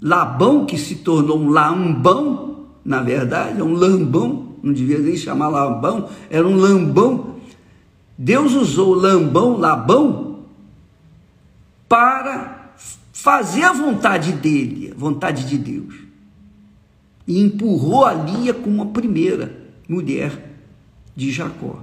Labão, 0.00 0.64
que 0.64 0.78
se 0.78 0.96
tornou 0.96 1.40
um 1.40 1.48
lambão, 1.48 2.66
na 2.84 3.02
verdade, 3.02 3.60
é 3.60 3.64
um 3.64 3.72
lambão, 3.72 4.49
não 4.62 4.72
devia 4.72 4.98
nem 4.98 5.16
chamar 5.16 5.48
Labão, 5.48 6.08
era 6.28 6.46
um 6.46 6.56
lambão. 6.56 7.36
Deus 8.16 8.52
usou 8.52 8.94
Lambão, 8.94 9.56
Labão, 9.56 10.40
para 11.88 12.74
fazer 13.12 13.64
a 13.64 13.72
vontade 13.72 14.32
dele, 14.32 14.92
a 14.94 14.98
vontade 14.98 15.46
de 15.46 15.56
Deus. 15.56 15.94
E 17.26 17.40
empurrou 17.40 18.04
a 18.04 18.12
Lia 18.12 18.52
como 18.52 18.82
a 18.82 18.86
primeira 18.86 19.56
mulher 19.88 20.56
de 21.16 21.30
Jacó. 21.30 21.82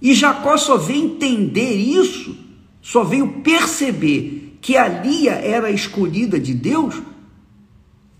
E 0.00 0.14
Jacó 0.14 0.56
só 0.56 0.76
veio 0.76 1.04
entender 1.04 1.74
isso, 1.74 2.36
só 2.80 3.02
veio 3.02 3.40
perceber 3.42 4.58
que 4.60 4.76
a 4.76 4.88
Lia 4.88 5.32
era 5.32 5.68
a 5.68 5.70
escolhida 5.70 6.38
de 6.38 6.52
Deus 6.52 7.00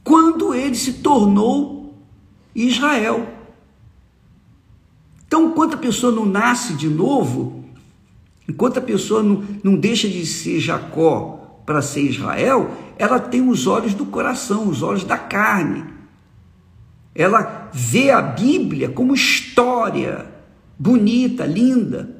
quando 0.04 0.54
ele 0.54 0.74
se 0.74 0.94
tornou 0.94 1.94
Israel. 2.54 3.35
Então, 5.26 5.48
enquanto 5.48 5.74
a 5.74 5.78
pessoa 5.78 6.12
não 6.12 6.24
nasce 6.24 6.74
de 6.74 6.88
novo, 6.88 7.64
enquanto 8.48 8.78
a 8.78 8.82
pessoa 8.82 9.22
não, 9.22 9.44
não 9.62 9.76
deixa 9.76 10.08
de 10.08 10.24
ser 10.24 10.60
Jacó 10.60 11.60
para 11.66 11.82
ser 11.82 12.02
Israel, 12.02 12.70
ela 12.96 13.18
tem 13.18 13.48
os 13.48 13.66
olhos 13.66 13.92
do 13.92 14.06
coração, 14.06 14.68
os 14.68 14.82
olhos 14.82 15.04
da 15.04 15.18
carne. 15.18 15.84
Ela 17.14 17.70
vê 17.72 18.10
a 18.10 18.22
Bíblia 18.22 18.88
como 18.88 19.14
história 19.14 20.26
bonita, 20.78 21.44
linda. 21.44 22.14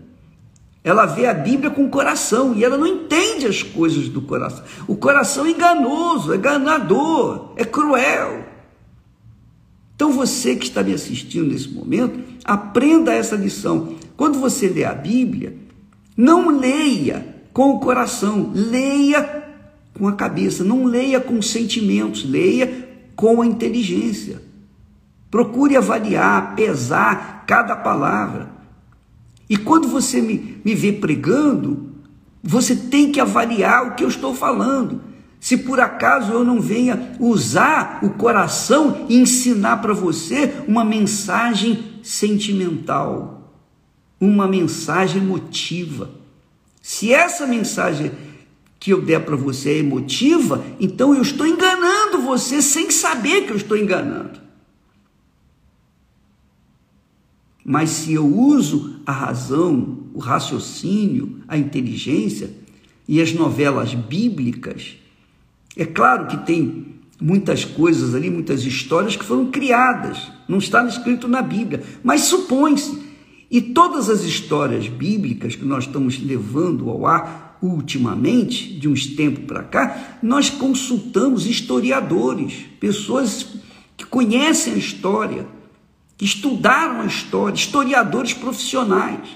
Ela 0.82 1.04
vê 1.04 1.26
a 1.26 1.34
Bíblia 1.34 1.70
com 1.70 1.84
o 1.84 1.90
coração 1.90 2.54
e 2.54 2.64
ela 2.64 2.76
não 2.76 2.86
entende 2.86 3.46
as 3.46 3.62
coisas 3.62 4.08
do 4.08 4.22
coração. 4.22 4.64
O 4.86 4.96
coração 4.96 5.44
é 5.44 5.50
enganoso, 5.50 6.32
é 6.32 6.38
ganador, 6.38 7.52
é 7.56 7.64
cruel. 7.64 8.55
Então 10.06 10.16
você 10.16 10.54
que 10.54 10.66
está 10.66 10.84
me 10.84 10.94
assistindo 10.94 11.48
nesse 11.48 11.68
momento, 11.68 12.20
aprenda 12.44 13.12
essa 13.12 13.34
lição. 13.34 13.96
Quando 14.16 14.38
você 14.38 14.68
lê 14.68 14.84
a 14.84 14.94
Bíblia, 14.94 15.56
não 16.16 16.48
leia 16.48 17.42
com 17.52 17.70
o 17.70 17.80
coração, 17.80 18.52
leia 18.54 19.44
com 19.94 20.06
a 20.06 20.12
cabeça, 20.12 20.62
não 20.62 20.84
leia 20.84 21.18
com 21.18 21.42
sentimentos, 21.42 22.24
leia 22.24 22.88
com 23.16 23.42
a 23.42 23.46
inteligência. 23.46 24.40
Procure 25.28 25.76
avaliar, 25.76 26.54
pesar 26.54 27.42
cada 27.44 27.74
palavra. 27.74 28.48
E 29.50 29.56
quando 29.56 29.88
você 29.88 30.22
me, 30.22 30.60
me 30.64 30.72
vê 30.72 30.92
pregando, 30.92 31.90
você 32.44 32.76
tem 32.76 33.10
que 33.10 33.18
avaliar 33.18 33.88
o 33.88 33.94
que 33.96 34.04
eu 34.04 34.08
estou 34.08 34.32
falando. 34.32 35.00
Se 35.46 35.56
por 35.56 35.78
acaso 35.78 36.32
eu 36.32 36.42
não 36.42 36.60
venha 36.60 37.16
usar 37.20 38.00
o 38.02 38.10
coração 38.10 39.06
e 39.08 39.16
ensinar 39.16 39.76
para 39.76 39.94
você 39.94 40.52
uma 40.66 40.84
mensagem 40.84 42.00
sentimental, 42.02 43.54
uma 44.20 44.48
mensagem 44.48 45.22
emotiva. 45.22 46.10
Se 46.82 47.12
essa 47.12 47.46
mensagem 47.46 48.10
que 48.80 48.92
eu 48.92 49.00
der 49.00 49.24
para 49.24 49.36
você 49.36 49.70
é 49.70 49.78
emotiva, 49.78 50.66
então 50.80 51.14
eu 51.14 51.22
estou 51.22 51.46
enganando 51.46 52.22
você 52.22 52.60
sem 52.60 52.90
saber 52.90 53.42
que 53.42 53.52
eu 53.52 53.56
estou 53.56 53.76
enganando. 53.76 54.40
Mas 57.64 57.90
se 57.90 58.14
eu 58.14 58.26
uso 58.26 58.98
a 59.06 59.12
razão, 59.12 60.08
o 60.12 60.18
raciocínio, 60.18 61.40
a 61.46 61.56
inteligência 61.56 62.50
e 63.06 63.22
as 63.22 63.32
novelas 63.32 63.94
bíblicas, 63.94 64.96
é 65.76 65.84
claro 65.84 66.26
que 66.26 66.38
tem 66.38 66.96
muitas 67.20 67.64
coisas 67.64 68.14
ali, 68.14 68.30
muitas 68.30 68.64
histórias 68.64 69.14
que 69.14 69.24
foram 69.24 69.50
criadas, 69.50 70.30
não 70.48 70.58
está 70.58 70.84
escrito 70.86 71.28
na 71.28 71.42
Bíblia, 71.42 71.82
mas 72.02 72.22
supõe-se. 72.22 73.04
E 73.50 73.60
todas 73.60 74.08
as 74.08 74.22
histórias 74.22 74.88
bíblicas 74.88 75.54
que 75.54 75.64
nós 75.64 75.84
estamos 75.84 76.18
levando 76.22 76.90
ao 76.90 77.06
ar 77.06 77.58
ultimamente, 77.62 78.78
de 78.78 78.88
uns 78.88 79.06
tempos 79.06 79.44
para 79.44 79.62
cá, 79.62 80.18
nós 80.22 80.50
consultamos 80.50 81.46
historiadores, 81.46 82.54
pessoas 82.80 83.46
que 83.96 84.04
conhecem 84.04 84.74
a 84.74 84.78
história, 84.78 85.46
que 86.16 86.24
estudaram 86.24 87.00
a 87.00 87.06
história, 87.06 87.54
historiadores 87.54 88.32
profissionais. 88.32 89.28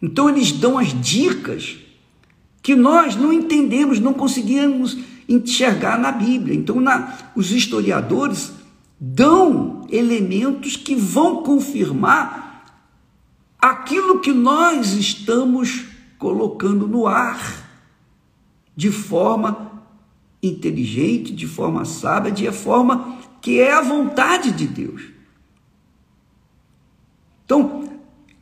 Então 0.00 0.28
eles 0.28 0.52
dão 0.52 0.78
as 0.78 0.98
dicas 1.00 1.76
que 2.62 2.74
nós 2.74 3.14
não 3.16 3.32
entendemos, 3.32 4.00
não 4.00 4.12
conseguimos 4.12 4.98
enxergar 5.28 5.98
na 5.98 6.10
Bíblia. 6.10 6.54
Então, 6.54 6.80
na, 6.80 7.16
os 7.36 7.50
historiadores 7.52 8.52
dão 8.98 9.86
elementos 9.90 10.76
que 10.76 10.94
vão 10.94 11.42
confirmar 11.42 12.64
aquilo 13.58 14.20
que 14.20 14.32
nós 14.32 14.92
estamos 14.92 15.84
colocando 16.18 16.88
no 16.88 17.06
ar 17.06 17.68
de 18.74 18.90
forma 18.90 19.82
inteligente, 20.42 21.34
de 21.34 21.46
forma 21.46 21.84
sábia, 21.84 22.30
de 22.30 22.50
forma 22.52 23.18
que 23.40 23.60
é 23.60 23.72
a 23.72 23.82
vontade 23.82 24.52
de 24.52 24.66
Deus. 24.66 25.02
Então, 27.44 27.88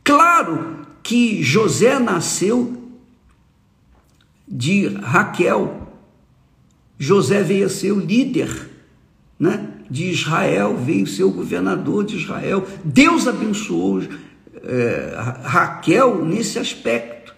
claro 0.03 0.85
que 1.01 1.41
José 1.41 1.97
nasceu 1.97 2.91
de 4.47 4.87
Raquel, 4.87 5.86
José 6.99 7.43
veio 7.43 7.65
a 7.65 7.69
ser 7.69 7.91
o 7.91 7.99
líder 7.99 8.49
né, 9.39 9.69
de 9.89 10.09
Israel, 10.09 10.75
veio 10.77 11.05
ser 11.05 11.23
o 11.23 11.31
governador 11.31 12.03
de 12.03 12.17
Israel. 12.17 12.65
Deus 12.83 13.27
abençoou 13.27 14.01
é, 14.63 15.13
Raquel 15.43 16.25
nesse 16.25 16.57
aspecto, 16.57 17.35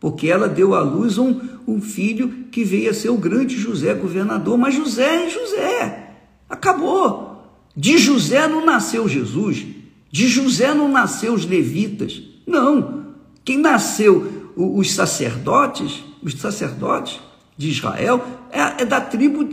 porque 0.00 0.28
ela 0.28 0.48
deu 0.48 0.74
à 0.74 0.80
luz 0.80 1.18
um, 1.18 1.40
um 1.66 1.80
filho 1.80 2.46
que 2.50 2.64
veio 2.64 2.90
a 2.90 2.94
ser 2.94 3.10
o 3.10 3.16
grande 3.16 3.56
José, 3.56 3.92
governador. 3.94 4.56
Mas 4.56 4.74
José 4.74 5.26
é 5.26 5.30
José, 5.30 6.10
acabou. 6.48 7.34
De 7.76 7.98
José 7.98 8.48
não 8.48 8.64
nasceu 8.64 9.06
Jesus, 9.06 9.66
de 10.10 10.28
José 10.28 10.72
não 10.72 10.88
nasceu 10.88 11.34
os 11.34 11.44
levitas, 11.44 12.22
não. 12.46 13.04
Quem 13.44 13.58
nasceu 13.58 14.52
os 14.56 14.94
sacerdotes, 14.94 16.02
os 16.22 16.34
sacerdotes 16.40 17.20
de 17.56 17.70
Israel 17.70 18.24
é, 18.50 18.82
é 18.82 18.84
da 18.84 19.00
tribo 19.00 19.48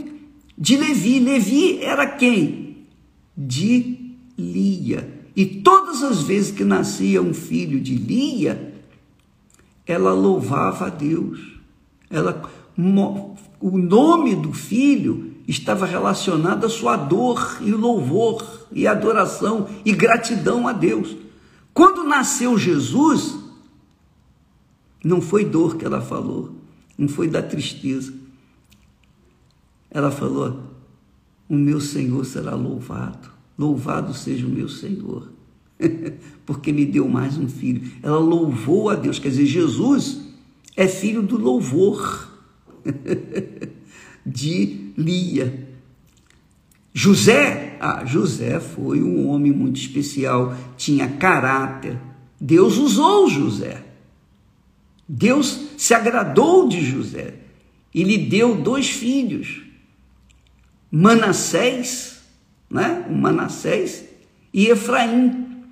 de 0.56 0.76
Levi. 0.76 1.20
Levi 1.20 1.82
era 1.82 2.06
quem? 2.06 2.86
De 3.36 4.14
Lia. 4.38 5.22
E 5.36 5.44
todas 5.46 6.02
as 6.02 6.22
vezes 6.22 6.52
que 6.52 6.64
nascia 6.64 7.20
um 7.20 7.34
filho 7.34 7.80
de 7.80 7.96
Lia, 7.96 8.74
ela 9.86 10.12
louvava 10.12 10.86
a 10.86 10.90
Deus. 10.90 11.40
Ela, 12.08 12.42
o 13.60 13.78
nome 13.78 14.36
do 14.36 14.52
filho 14.52 15.34
estava 15.46 15.86
relacionado 15.86 16.64
à 16.64 16.68
sua 16.68 16.96
dor 16.96 17.58
e 17.60 17.70
louvor 17.70 18.66
e 18.72 18.86
adoração 18.86 19.68
e 19.84 19.92
gratidão 19.92 20.66
a 20.68 20.72
Deus. 20.72 21.16
Quando 21.72 22.04
nasceu 22.04 22.56
Jesus, 22.56 23.36
não 25.04 25.20
foi 25.20 25.44
dor 25.44 25.76
que 25.76 25.84
ela 25.84 26.00
falou, 26.00 26.54
não 26.96 27.08
foi 27.08 27.28
da 27.28 27.42
tristeza. 27.42 28.12
Ela 29.90 30.10
falou: 30.10 30.62
O 31.48 31.54
meu 31.54 31.80
Senhor 31.80 32.24
será 32.24 32.54
louvado, 32.54 33.30
louvado 33.58 34.14
seja 34.14 34.46
o 34.46 34.50
meu 34.50 34.68
Senhor, 34.68 35.30
porque 36.46 36.72
me 36.72 36.84
deu 36.84 37.08
mais 37.08 37.38
um 37.38 37.48
filho. 37.48 37.90
Ela 38.02 38.18
louvou 38.18 38.90
a 38.90 38.94
Deus, 38.94 39.18
quer 39.18 39.28
dizer, 39.28 39.46
Jesus 39.46 40.20
é 40.76 40.88
filho 40.88 41.22
do 41.22 41.36
louvor 41.36 42.30
de 44.26 44.92
Lia. 44.96 45.68
José, 46.92 47.76
ah, 47.80 48.04
José 48.04 48.60
foi 48.60 49.02
um 49.02 49.28
homem 49.28 49.50
muito 49.50 49.80
especial, 49.80 50.56
tinha 50.76 51.08
caráter. 51.08 51.98
Deus 52.40 52.78
usou 52.78 53.28
José. 53.28 53.93
Deus 55.08 55.60
se 55.76 55.94
agradou 55.94 56.68
de 56.68 56.80
José. 56.84 57.34
e 57.94 58.02
lhe 58.02 58.18
deu 58.18 58.56
dois 58.56 58.90
filhos, 58.90 59.62
Manassés, 60.90 62.22
né? 62.68 63.06
Manassés 63.08 64.04
e 64.52 64.66
Efraim, 64.66 65.62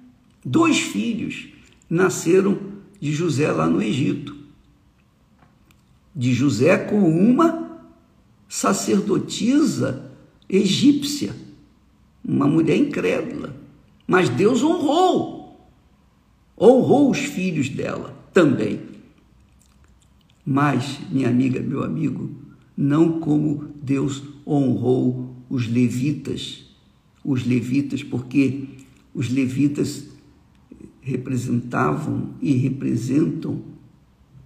dois 0.44 0.78
filhos 0.78 1.48
nasceram 1.90 2.58
de 3.00 3.12
José 3.12 3.50
lá 3.50 3.66
no 3.66 3.82
Egito. 3.82 4.36
De 6.14 6.32
José 6.32 6.76
com 6.78 7.00
uma 7.00 7.80
sacerdotisa 8.48 10.12
egípcia, 10.48 11.34
uma 12.24 12.46
mulher 12.46 12.76
incrédula. 12.76 13.56
Mas 14.06 14.28
Deus 14.28 14.62
honrou, 14.62 15.68
honrou 16.56 17.10
os 17.10 17.18
filhos 17.18 17.68
dela 17.68 18.16
também. 18.32 18.91
Mas, 20.44 20.98
minha 21.10 21.28
amiga, 21.28 21.60
meu 21.60 21.84
amigo, 21.84 22.30
não 22.76 23.20
como 23.20 23.68
Deus 23.82 24.22
honrou 24.46 25.36
os 25.48 25.68
levitas, 25.68 26.64
os 27.24 27.46
levitas, 27.46 28.02
porque 28.02 28.64
os 29.14 29.28
levitas 29.30 30.08
representavam 31.00 32.30
e 32.40 32.52
representam 32.52 33.60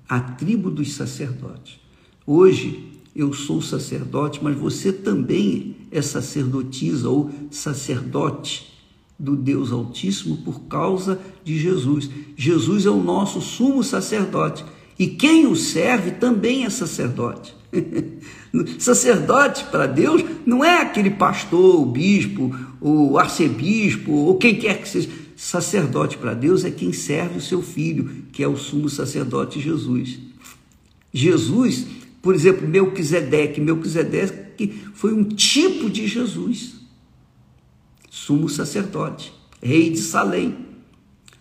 a 0.09 0.21
tribo 0.21 0.71
dos 0.71 0.93
sacerdotes. 0.93 1.81
Hoje 2.27 2.93
eu 3.15 3.33
sou 3.33 3.63
sacerdote, 3.63 4.41
mas 4.43 4.57
você 4.57 4.93
também 4.93 5.77
é 5.91 6.03
sacerdotisa 6.03 7.09
ou 7.09 7.31
sacerdote 7.51 8.73
do 9.19 9.35
Deus 9.35 9.73
Altíssimo 9.73 10.39
por 10.39 10.63
causa 10.63 11.19
de 11.43 11.59
Jesus. 11.59 12.11
Jesus 12.37 12.85
é 12.85 12.91
o 12.91 13.03
nosso 13.03 13.41
sumo 13.41 13.83
sacerdote 13.83 14.65
e 14.99 15.07
quem 15.07 15.47
o 15.47 15.55
serve 15.55 16.13
também 16.13 16.65
é 16.65 16.71
sacerdote. 16.71 17.55
sacerdote 18.79 19.65
para 19.65 19.87
Deus 19.87 20.25
não 20.47 20.65
é 20.65 20.81
aquele 20.81 21.11
pastor, 21.11 21.81
o 21.81 21.87
bispo, 21.87 22.55
o 22.81 23.19
arcebispo 23.19 24.13
ou 24.13 24.37
quem 24.37 24.55
quer 24.55 24.81
que 24.81 24.89
seja. 24.89 25.09
Sacerdote 25.37 26.17
para 26.17 26.33
Deus 26.33 26.65
é 26.65 26.71
quem 26.71 26.93
serve 26.93 27.39
o 27.39 27.43
seu 27.43 27.61
filho, 27.61 28.25
que 28.33 28.43
é 28.43 28.49
o 28.49 28.57
sumo 28.57 28.89
sacerdote 28.89 29.61
Jesus. 29.61 30.19
Jesus, 31.13 31.87
por 32.23 32.35
exemplo, 32.35 32.67
Melquisedeque, 32.67 33.61
Melquisedeque 33.61 34.81
foi 34.95 35.13
um 35.13 35.25
tipo 35.25 35.91
de 35.91 36.07
Jesus 36.07 36.77
sumo 38.17 38.49
sacerdote, 38.49 39.33
rei 39.63 39.91
de 39.91 39.99
Salém. 39.99 40.57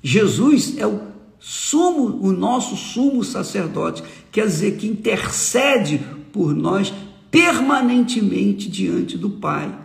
Jesus 0.04 0.78
é 0.78 0.86
o 0.86 1.15
sumo, 1.40 2.20
o 2.22 2.32
nosso 2.32 2.76
sumo 2.76 3.24
sacerdote, 3.24 4.04
quer 4.32 4.46
dizer 4.48 4.78
que 4.78 4.88
intercede 4.88 6.00
por 6.32 6.56
nós 6.56 6.94
permanentemente 7.30 8.70
diante 8.70 9.18
do 9.18 9.30
Pai. 9.30 9.78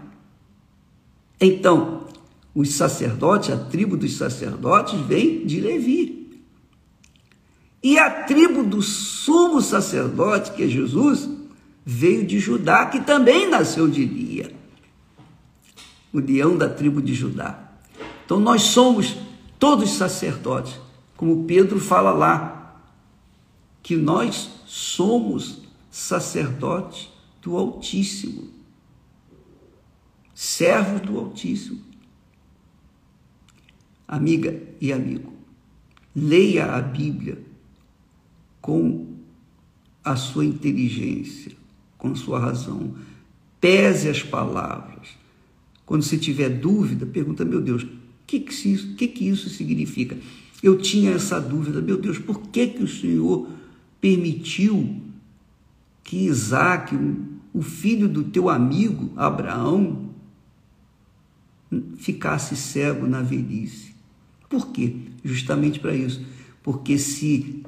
Então, 1.41 2.05
os 2.55 2.75
sacerdotes, 2.75 3.51
a 3.51 3.57
tribo 3.57 3.97
dos 3.97 4.17
sacerdotes 4.17 4.99
vem 5.01 5.45
de 5.47 5.61
Levi. 5.61 6.43
E 7.83 7.99
a 7.99 8.11
tribo 8.11 8.63
do 8.63 8.83
sumo 8.83 9.61
sacerdote, 9.61 10.53
que 10.53 10.65
é 10.65 10.67
Jesus, 10.67 11.29
veio 11.85 12.27
de 12.27 12.39
Judá, 12.39 12.87
que 12.87 13.01
também 13.01 13.49
nasceu 13.49 13.89
de 13.89 14.05
Lia 14.05 14.61
o 16.13 16.19
leão 16.19 16.57
da 16.57 16.69
tribo 16.69 17.01
de 17.01 17.15
Judá. 17.15 17.59
Então 18.25 18.39
nós 18.41 18.63
somos 18.63 19.17
todos 19.59 19.91
sacerdotes, 19.91 20.75
como 21.21 21.45
Pedro 21.45 21.79
fala 21.79 22.13
lá, 22.13 22.83
que 23.83 23.95
nós 23.95 24.63
somos 24.65 25.69
sacerdotes 25.91 27.11
do 27.43 27.59
Altíssimo, 27.59 28.49
servos 30.33 31.03
do 31.03 31.19
Altíssimo. 31.19 31.83
Amiga 34.09 34.63
e 34.81 34.95
amigo, 34.95 35.35
leia 36.17 36.75
a 36.75 36.81
Bíblia 36.81 37.39
com 38.63 39.15
a 40.03 40.17
sua 40.17 40.47
inteligência, 40.47 41.53
com 41.99 42.13
a 42.13 42.17
sua 42.17 42.39
razão, 42.39 42.95
pese 43.61 44.09
as 44.09 44.23
palavras, 44.23 45.09
quando 45.85 46.03
você 46.03 46.17
tiver 46.17 46.49
dúvida, 46.49 47.05
pergunta, 47.05 47.45
meu 47.45 47.61
Deus, 47.61 47.83
o 47.83 47.91
que, 48.27 48.41
que, 48.41 48.95
que, 48.95 49.07
que 49.07 49.29
isso 49.29 49.51
significa? 49.51 50.17
Eu 50.63 50.79
tinha 50.79 51.13
essa 51.13 51.41
dúvida, 51.41 51.81
meu 51.81 51.97
Deus, 51.97 52.19
por 52.19 52.41
que, 52.49 52.67
que 52.67 52.83
o 52.83 52.89
Senhor 52.89 53.49
permitiu 54.01 54.97
que 56.05 56.27
Isaac, 56.27 56.97
o 57.53 57.63
filho 57.63 58.09
do 58.09 58.25
teu 58.25 58.49
amigo 58.51 59.11
Abraão, 59.17 60.11
ficasse 61.97 62.57
cego 62.57 63.07
na 63.07 63.23
velhice? 63.23 63.95
Por 64.49 64.69
quê? 64.69 64.97
Justamente 65.25 65.79
para 65.79 65.95
isso. 65.95 66.25
Porque 66.63 66.99
se 66.99 67.63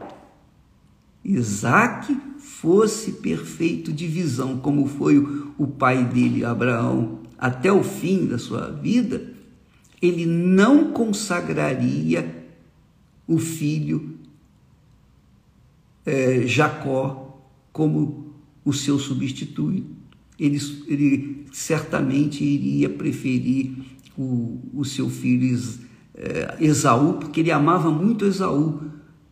Isaac 1.25 2.15
fosse 2.39 3.13
perfeito 3.13 3.93
de 3.93 4.07
visão, 4.07 4.59
como 4.59 4.87
foi 4.87 5.19
o 5.57 5.67
pai 5.67 6.05
dele, 6.05 6.45
Abraão, 6.45 7.21
até 7.39 7.73
o 7.73 7.83
fim 7.83 8.27
da 8.27 8.39
sua 8.39 8.71
vida, 8.71 9.33
ele 10.01 10.27
não 10.27 10.93
consagraria 10.93 12.42
o 13.33 13.39
filho 13.39 14.17
é, 16.05 16.47
Jacó 16.47 17.41
como 17.73 18.33
o 18.65 18.73
seu 18.73 18.99
substituto. 18.99 19.85
Ele, 20.39 20.59
ele 20.87 21.47
certamente 21.53 22.43
iria 22.43 22.89
preferir 22.89 23.73
o, 24.17 24.61
o 24.75 24.85
seu 24.85 25.09
filho 25.09 25.59
é, 26.15 26.57
Esaú, 26.61 27.15
porque 27.15 27.41
ele 27.41 27.51
amava 27.51 27.91
muito 27.91 28.25
Esaú, 28.25 28.83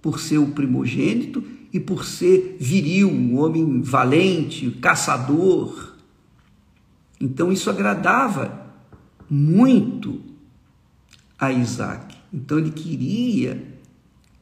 por 0.01 0.19
ser 0.19 0.39
o 0.39 0.49
primogênito 0.49 1.45
e 1.73 1.79
por 1.79 2.05
ser 2.05 2.57
viril, 2.59 3.11
um 3.11 3.39
homem 3.39 3.83
valente, 3.83 4.71
caçador 4.81 5.91
então 7.21 7.53
isso 7.53 7.69
agradava 7.69 8.73
muito 9.29 10.21
a 11.39 11.53
Isaac. 11.53 12.17
Então 12.33 12.59
ele 12.59 12.71
queria, 12.71 13.63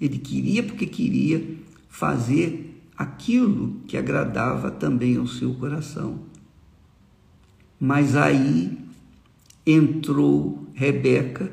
ele 0.00 0.18
queria 0.18 0.62
porque 0.62 0.86
queria 0.86 1.56
fazer 1.88 2.82
aquilo 2.96 3.80
que 3.86 3.96
agradava 3.96 4.70
também 4.70 5.16
ao 5.16 5.26
seu 5.26 5.54
coração. 5.54 6.20
Mas 7.78 8.16
aí 8.16 8.78
entrou 9.64 10.66
Rebeca 10.74 11.52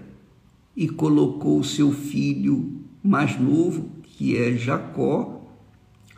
e 0.75 0.87
colocou 0.87 1.63
seu 1.63 1.91
filho 1.91 2.81
mais 3.03 3.39
novo, 3.39 3.89
que 4.03 4.35
é 4.35 4.53
Jacó, 4.55 5.41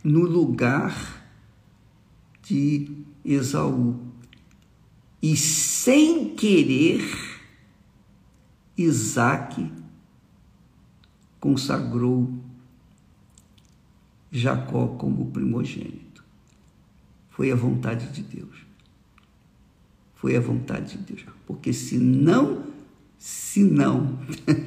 no 0.03 0.21
lugar 0.21 1.25
de 2.43 2.89
Esaú. 3.25 3.99
E 5.21 5.35
sem 5.35 6.29
querer, 6.35 7.03
Isaac 8.77 9.69
consagrou 11.39 12.31
Jacó 14.31 14.87
como 14.87 15.31
primogênito. 15.31 16.23
Foi 17.29 17.51
a 17.51 17.55
vontade 17.55 18.07
de 18.11 18.23
Deus. 18.23 18.65
Foi 20.15 20.35
a 20.35 20.39
vontade 20.39 20.97
de 20.97 21.13
Deus. 21.13 21.25
Porque 21.45 21.71
se 21.71 21.97
não, 21.97 22.63
se 23.17 23.63
não, 23.63 24.19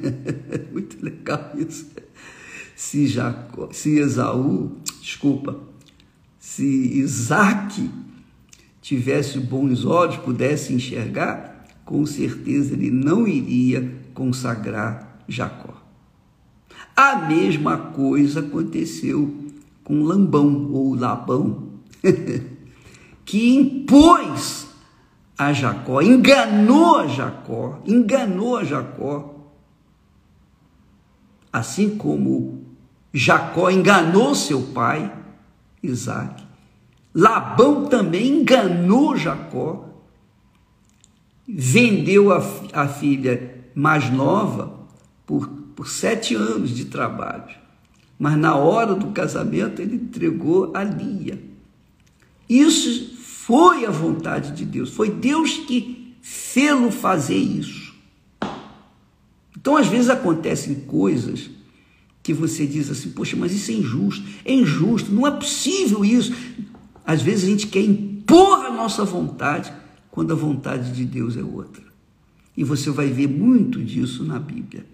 muito 0.71 1.03
legal 1.03 1.51
isso. 1.57 1.91
Se, 2.75 3.05
Jacó, 3.07 3.69
se 3.71 3.99
Esaú, 3.99 4.77
desculpa, 5.01 5.59
se 6.39 6.65
Isaac 6.65 7.89
tivesse 8.81 9.39
bons 9.39 9.85
olhos, 9.85 10.17
pudesse 10.17 10.73
enxergar, 10.73 11.67
com 11.85 12.05
certeza 12.05 12.73
ele 12.73 12.89
não 12.89 13.27
iria 13.27 13.99
consagrar 14.13 15.23
Jacó. 15.27 15.80
A 16.95 17.15
mesma 17.15 17.77
coisa 17.77 18.41
aconteceu 18.41 19.33
com 19.83 20.03
Lambão 20.03 20.71
ou 20.71 20.95
Labão, 20.95 21.69
que 23.25 23.55
impôs 23.55 24.67
a 25.37 25.53
Jacó, 25.53 26.01
enganou 26.01 26.97
a 26.97 27.07
Jacó, 27.07 27.79
enganou 27.85 28.57
a 28.57 28.63
Jacó, 28.63 29.35
assim 31.51 31.97
como 31.97 32.63
Jacó 33.13 33.69
enganou 33.69 34.35
seu 34.35 34.61
pai, 34.61 35.11
Isaac, 35.81 36.43
Labão 37.13 37.87
também 37.87 38.39
enganou 38.39 39.17
Jacó, 39.17 39.89
vendeu 41.47 42.31
a, 42.31 42.41
a 42.73 42.87
filha 42.87 43.65
mais 43.75 44.09
nova 44.09 44.87
por, 45.25 45.60
por 45.81 45.89
sete 45.89 46.35
anos 46.35 46.69
de 46.69 46.85
trabalho. 46.85 47.55
Mas 48.19 48.37
na 48.37 48.55
hora 48.55 48.93
do 48.93 49.07
casamento 49.07 49.81
ele 49.81 49.95
entregou 49.95 50.71
a 50.75 50.83
Lia. 50.83 51.41
Isso 52.47 53.17
foi 53.17 53.83
a 53.87 53.89
vontade 53.89 54.51
de 54.51 54.63
Deus. 54.63 54.91
Foi 54.91 55.09
Deus 55.09 55.57
que 55.57 56.13
fê-lo 56.21 56.91
fazer 56.91 57.37
isso. 57.37 57.95
Então, 59.57 59.75
às 59.75 59.87
vezes 59.87 60.11
acontecem 60.11 60.81
coisas 60.81 61.49
que 62.21 62.31
você 62.31 62.67
diz 62.67 62.91
assim, 62.91 63.09
poxa, 63.09 63.35
mas 63.35 63.51
isso 63.51 63.71
é 63.71 63.73
injusto, 63.73 64.23
é 64.45 64.53
injusto, 64.53 65.11
não 65.11 65.25
é 65.25 65.31
possível 65.31 66.05
isso. 66.05 66.31
Às 67.03 67.23
vezes 67.23 67.45
a 67.45 67.47
gente 67.47 67.65
quer 67.65 67.81
impor 67.81 68.67
a 68.67 68.71
nossa 68.71 69.03
vontade 69.03 69.73
quando 70.11 70.31
a 70.31 70.35
vontade 70.35 70.91
de 70.91 71.05
Deus 71.05 71.35
é 71.35 71.43
outra. 71.43 71.81
E 72.55 72.63
você 72.63 72.91
vai 72.91 73.07
ver 73.07 73.27
muito 73.27 73.83
disso 73.83 74.23
na 74.23 74.37
Bíblia. 74.37 74.85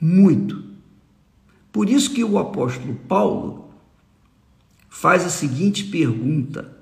Muito. 0.00 0.64
Por 1.72 1.88
isso 1.88 2.12
que 2.12 2.24
o 2.24 2.38
apóstolo 2.38 2.94
Paulo 3.08 3.68
faz 4.88 5.24
a 5.24 5.30
seguinte 5.30 5.84
pergunta 5.84 6.76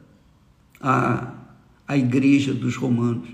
à, 0.80 1.32
à 1.86 1.96
igreja 1.96 2.54
dos 2.54 2.76
romanos. 2.76 3.28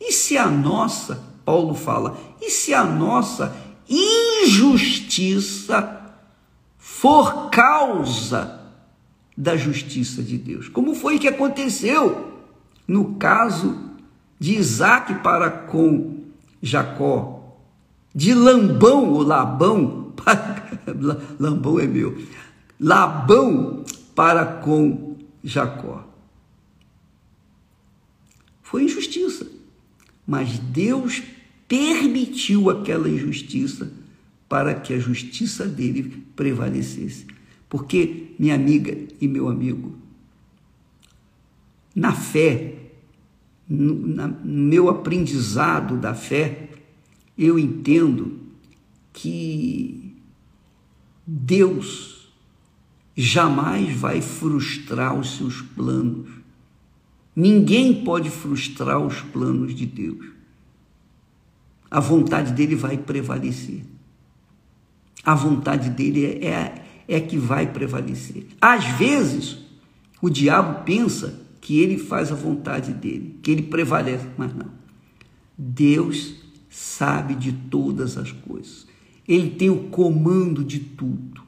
E 0.00 0.12
se 0.12 0.36
a 0.36 0.48
nossa, 0.48 1.22
Paulo 1.44 1.74
fala, 1.74 2.18
e 2.40 2.50
se 2.50 2.72
a 2.72 2.84
nossa 2.84 3.56
injustiça 3.88 6.00
for 6.78 7.50
causa 7.50 8.60
da 9.36 9.56
justiça 9.56 10.22
de 10.22 10.38
Deus. 10.38 10.68
Como 10.68 10.94
foi 10.94 11.18
que 11.18 11.28
aconteceu 11.28 12.32
no 12.86 13.16
caso 13.16 13.90
de 14.38 14.56
Isaac 14.56 15.14
para 15.16 15.50
com 15.50 16.22
Jacó, 16.62 17.33
de 18.14 18.32
Lambão 18.32 19.10
ou 19.10 19.22
Labão, 19.22 20.12
Lambão 21.38 21.80
é 21.80 21.86
meu, 21.86 22.16
Labão 22.78 23.84
para 24.14 24.44
com 24.44 25.16
Jacó. 25.42 26.08
Foi 28.62 28.84
injustiça, 28.84 29.46
mas 30.26 30.58
Deus 30.58 31.22
permitiu 31.68 32.70
aquela 32.70 33.08
injustiça 33.08 33.92
para 34.48 34.74
que 34.74 34.94
a 34.94 34.98
justiça 34.98 35.66
dele 35.66 36.24
prevalecesse. 36.36 37.26
Porque, 37.68 38.34
minha 38.38 38.54
amiga 38.54 38.96
e 39.20 39.26
meu 39.26 39.48
amigo, 39.48 39.96
na 41.94 42.12
fé, 42.12 42.74
no, 43.68 44.06
na, 44.06 44.28
no 44.28 44.62
meu 44.68 44.88
aprendizado 44.88 45.96
da 45.96 46.14
fé, 46.14 46.63
eu 47.36 47.58
entendo 47.58 48.40
que 49.12 50.16
Deus 51.26 52.32
jamais 53.16 53.94
vai 53.96 54.20
frustrar 54.20 55.18
os 55.18 55.36
seus 55.36 55.62
planos. 55.62 56.28
Ninguém 57.34 58.04
pode 58.04 58.30
frustrar 58.30 58.98
os 58.98 59.20
planos 59.20 59.74
de 59.74 59.86
Deus 59.86 60.34
a 61.94 62.00
vontade 62.00 62.52
dele 62.52 62.74
vai 62.74 62.98
prevalecer. 62.98 63.84
A 65.24 65.32
vontade 65.32 65.90
dele 65.90 66.26
é, 66.26 66.44
é, 66.44 66.84
é 67.06 67.20
que 67.20 67.38
vai 67.38 67.72
prevalecer. 67.72 68.48
Às 68.60 68.84
vezes, 68.84 69.58
o 70.20 70.28
diabo 70.28 70.82
pensa 70.82 71.40
que 71.60 71.80
ele 71.80 71.96
faz 71.96 72.32
a 72.32 72.34
vontade 72.34 72.92
dele, 72.92 73.38
que 73.40 73.48
ele 73.48 73.62
prevalece, 73.62 74.26
mas 74.36 74.52
não. 74.52 74.72
Deus 75.56 76.34
sabe 76.74 77.36
de 77.36 77.52
todas 77.52 78.18
as 78.18 78.32
coisas. 78.32 78.84
Ele 79.28 79.50
tem 79.50 79.70
o 79.70 79.84
comando 79.90 80.64
de 80.64 80.80
tudo. 80.80 81.40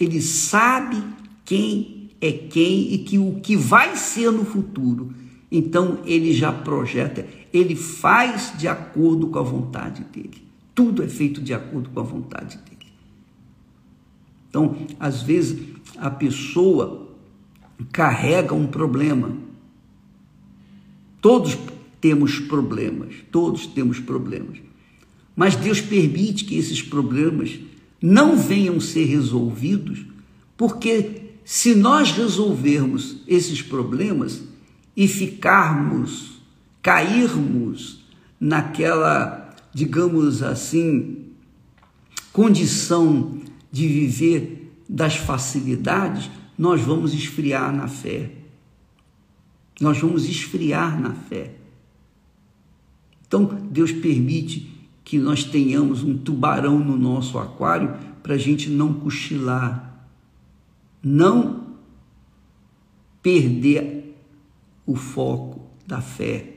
Ele 0.00 0.22
sabe 0.22 1.02
quem 1.44 2.08
é 2.18 2.32
quem 2.32 2.94
e 2.94 2.98
que 2.98 3.18
o 3.18 3.40
que 3.40 3.56
vai 3.56 3.94
ser 3.94 4.30
no 4.30 4.44
futuro. 4.44 5.14
Então 5.52 6.00
ele 6.06 6.32
já 6.32 6.50
projeta, 6.50 7.28
ele 7.52 7.76
faz 7.76 8.54
de 8.56 8.66
acordo 8.66 9.26
com 9.28 9.38
a 9.38 9.42
vontade 9.42 10.02
dele. 10.04 10.42
Tudo 10.74 11.02
é 11.02 11.08
feito 11.08 11.42
de 11.42 11.52
acordo 11.52 11.90
com 11.90 12.00
a 12.00 12.02
vontade 12.02 12.56
dele. 12.56 12.90
Então, 14.48 14.76
às 14.98 15.22
vezes, 15.22 15.74
a 15.98 16.10
pessoa 16.10 17.14
carrega 17.92 18.54
um 18.54 18.66
problema. 18.66 19.36
Todos 21.20 21.56
temos 22.06 22.38
problemas, 22.38 23.16
todos 23.32 23.66
temos 23.66 23.98
problemas. 23.98 24.58
Mas 25.34 25.56
Deus 25.56 25.80
permite 25.80 26.44
que 26.44 26.56
esses 26.56 26.80
problemas 26.80 27.58
não 28.00 28.36
venham 28.36 28.78
ser 28.78 29.06
resolvidos, 29.06 30.06
porque 30.56 31.22
se 31.44 31.74
nós 31.74 32.12
resolvermos 32.12 33.16
esses 33.26 33.60
problemas 33.60 34.44
e 34.96 35.08
ficarmos 35.08 36.40
cairmos 36.80 38.04
naquela, 38.38 39.52
digamos 39.74 40.44
assim, 40.44 41.24
condição 42.32 43.40
de 43.72 43.88
viver 43.88 44.72
das 44.88 45.16
facilidades, 45.16 46.30
nós 46.56 46.80
vamos 46.82 47.12
esfriar 47.12 47.74
na 47.74 47.88
fé. 47.88 48.30
Nós 49.80 49.98
vamos 49.98 50.24
esfriar 50.28 51.00
na 51.00 51.12
fé. 51.12 51.55
Então, 53.26 53.44
Deus 53.70 53.92
permite 53.92 54.72
que 55.04 55.18
nós 55.18 55.44
tenhamos 55.44 56.02
um 56.02 56.16
tubarão 56.16 56.78
no 56.78 56.96
nosso 56.96 57.38
aquário 57.38 57.96
para 58.22 58.34
a 58.34 58.38
gente 58.38 58.68
não 58.68 58.92
cochilar, 58.92 60.08
não 61.02 61.66
perder 63.22 64.16
o 64.84 64.96
foco 64.96 65.60
da 65.86 66.00
fé. 66.00 66.54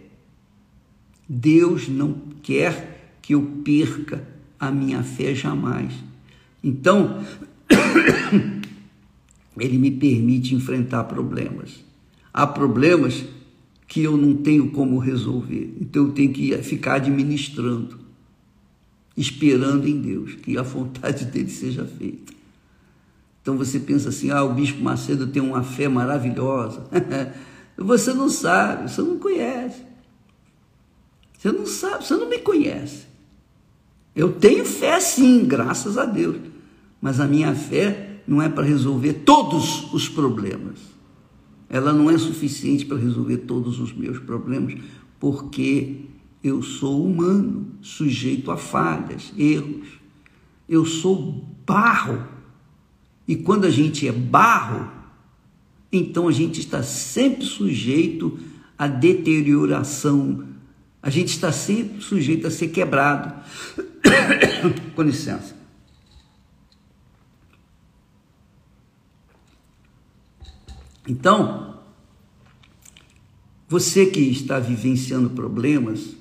Deus 1.27 1.87
não 1.87 2.13
quer 2.41 3.15
que 3.21 3.35
eu 3.35 3.41
perca 3.63 4.27
a 4.59 4.71
minha 4.71 5.03
fé 5.03 5.35
jamais. 5.35 5.93
Então, 6.63 7.23
Ele 9.59 9.77
me 9.77 9.91
permite 9.91 10.55
enfrentar 10.55 11.03
problemas. 11.03 11.83
Há 12.33 12.47
problemas 12.47 13.25
que 13.89 14.03
eu 14.03 14.15
não 14.15 14.35
tenho 14.35 14.69
como 14.69 14.99
resolver, 14.99 15.75
então 15.81 16.05
eu 16.05 16.11
tenho 16.11 16.31
que 16.31 16.55
ficar 16.59 16.93
administrando, 16.97 17.97
esperando 19.17 19.87
em 19.87 19.99
Deus 19.99 20.35
que 20.35 20.55
a 20.59 20.61
vontade 20.61 21.25
dele 21.25 21.49
seja 21.49 21.83
feita. 21.83 22.31
Então 23.41 23.57
você 23.57 23.79
pensa 23.79 24.09
assim: 24.09 24.29
ah, 24.29 24.43
o 24.43 24.53
Bispo 24.53 24.79
Macedo 24.83 25.25
tem 25.25 25.41
uma 25.41 25.63
fé 25.63 25.87
maravilhosa. 25.87 26.83
você 27.75 28.13
não 28.13 28.29
sabe, 28.29 28.91
você 28.91 29.01
não 29.01 29.17
conhece. 29.17 29.81
Você 31.35 31.51
não 31.51 31.65
sabe, 31.65 32.05
você 32.05 32.15
não 32.15 32.29
me 32.29 32.37
conhece. 32.37 33.07
Eu 34.15 34.33
tenho 34.33 34.65
fé 34.65 34.99
sim, 34.99 35.45
graças 35.45 35.97
a 35.97 36.05
Deus. 36.05 36.37
Mas 37.01 37.19
a 37.19 37.25
minha 37.25 37.55
fé 37.55 38.21
não 38.27 38.39
é 38.39 38.47
para 38.47 38.65
resolver 38.65 39.13
todos 39.25 39.91
os 39.91 40.07
problemas. 40.07 40.98
Ela 41.69 41.93
não 41.93 42.09
é 42.09 42.17
suficiente 42.17 42.85
para 42.85 42.97
resolver 42.97 43.37
todos 43.39 43.79
os 43.79 43.93
meus 43.93 44.19
problemas, 44.19 44.75
porque 45.19 45.97
eu 46.43 46.61
sou 46.61 47.05
humano, 47.05 47.67
sujeito 47.81 48.49
a 48.51 48.57
falhas, 48.57 49.31
erros. 49.37 49.87
Eu 50.67 50.85
sou 50.85 51.45
barro. 51.65 52.27
E 53.27 53.35
quando 53.35 53.65
a 53.65 53.69
gente 53.69 54.07
é 54.07 54.11
barro, 54.11 54.89
então 55.91 56.27
a 56.27 56.31
gente 56.31 56.59
está 56.59 56.81
sempre 56.81 57.45
sujeito 57.45 58.39
à 58.77 58.87
deterioração 58.87 60.49
a 61.01 61.09
gente 61.09 61.29
está 61.29 61.51
sempre 61.51 62.01
sujeito 62.01 62.45
a 62.45 62.51
ser 62.51 62.69
quebrado. 62.69 63.33
Com 64.95 65.01
licença. 65.01 65.55
Então, 71.09 71.79
você 73.67 74.05
que 74.05 74.19
está 74.19 74.59
vivenciando 74.59 75.31
problemas 75.31 76.15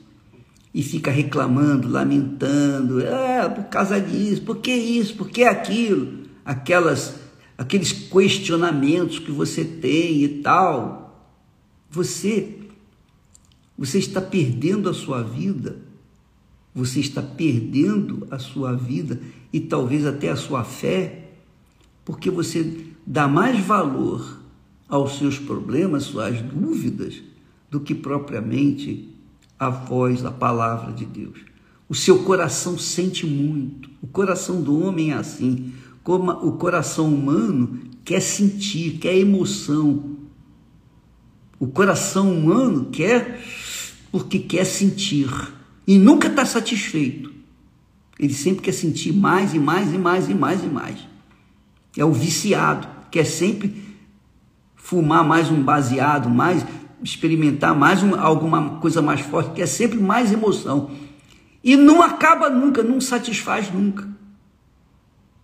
e 0.73 0.83
fica 0.83 1.11
reclamando, 1.11 1.87
lamentando, 1.87 2.99
é, 2.99 3.47
por 3.51 3.65
causa 3.65 4.01
disso, 4.01 4.41
por 4.43 4.57
que 4.57 4.75
isso, 4.75 5.15
por 5.15 5.29
que 5.29 5.45
aquilo, 5.45 6.23
aquelas, 6.43 7.17
aqueles 7.59 7.93
questionamentos 7.93 9.19
que 9.19 9.31
você 9.31 9.63
tem 9.63 10.23
e 10.23 10.29
tal, 10.41 11.31
você 11.91 12.55
você 13.77 13.99
está 13.99 14.21
perdendo 14.21 14.89
a 14.89 14.95
sua 14.95 15.23
vida, 15.23 15.77
você 16.75 16.99
está 16.99 17.23
perdendo 17.23 18.27
a 18.31 18.39
sua 18.39 18.73
vida 18.73 19.21
e 19.53 19.61
talvez 19.61 20.05
até 20.05 20.31
a 20.31 20.37
sua 20.37 20.65
fé, 20.65 21.29
porque 22.05 22.29
você 22.29 22.87
dá 23.07 23.29
mais 23.29 23.61
valor 23.65 24.38
aos 24.89 25.19
seus 25.19 25.39
problemas, 25.39 26.05
suas 26.05 26.41
dúvidas, 26.41 27.23
do 27.71 27.79
que 27.81 27.95
propriamente 27.95 29.09
a 29.59 29.69
voz, 29.69 30.25
a 30.25 30.31
palavra 30.31 30.93
de 30.93 31.05
Deus. 31.05 31.39
O 31.89 31.95
seu 31.95 32.23
coração 32.23 32.79
sente 32.79 33.27
muito. 33.27 33.91
O 34.03 34.07
coração 34.07 34.63
do 34.63 34.81
homem 34.81 35.11
é 35.13 35.15
assim. 35.15 35.73
Como 36.03 36.31
o 36.31 36.53
coração 36.53 37.13
humano 37.13 37.81
quer 38.05 38.21
sentir, 38.21 38.99
quer 38.99 39.17
emoção. 39.17 40.17
O 41.59 41.67
coração 41.67 42.33
humano 42.33 42.87
quer 42.87 43.43
porque 44.11 44.39
quer 44.39 44.65
sentir 44.65 45.29
e 45.87 45.99
nunca 45.99 46.29
está 46.29 46.45
satisfeito. 46.45 47.33
Ele 48.19 48.35
sempre 48.35 48.63
quer 48.63 48.73
sentir 48.73 49.13
mais 49.13 49.55
e 49.55 49.59
mais 49.59 49.93
e 49.93 49.99
mais 49.99 50.29
e 50.29 50.35
mais 50.35 50.63
e 50.63 50.67
mais. 50.67 50.99
É 51.97 52.05
o 52.05 52.13
viciado, 52.13 52.87
quer 53.11 53.25
sempre 53.25 53.88
fumar 54.89 55.23
mais 55.23 55.51
um 55.51 55.63
baseado, 55.63 56.31
mais 56.31 56.65
experimentar 57.03 57.75
mais 57.75 58.03
um, 58.03 58.19
alguma 58.19 58.79
coisa 58.81 59.03
mais 59.03 59.21
forte, 59.21 59.53
quer 59.53 59.67
sempre 59.67 59.99
mais 59.99 60.33
emoção. 60.33 60.91
E 61.63 61.77
não 61.77 62.01
acaba 62.01 62.49
nunca, 62.49 62.83
não 62.83 62.99
satisfaz 62.99 63.71
nunca. 63.71 64.09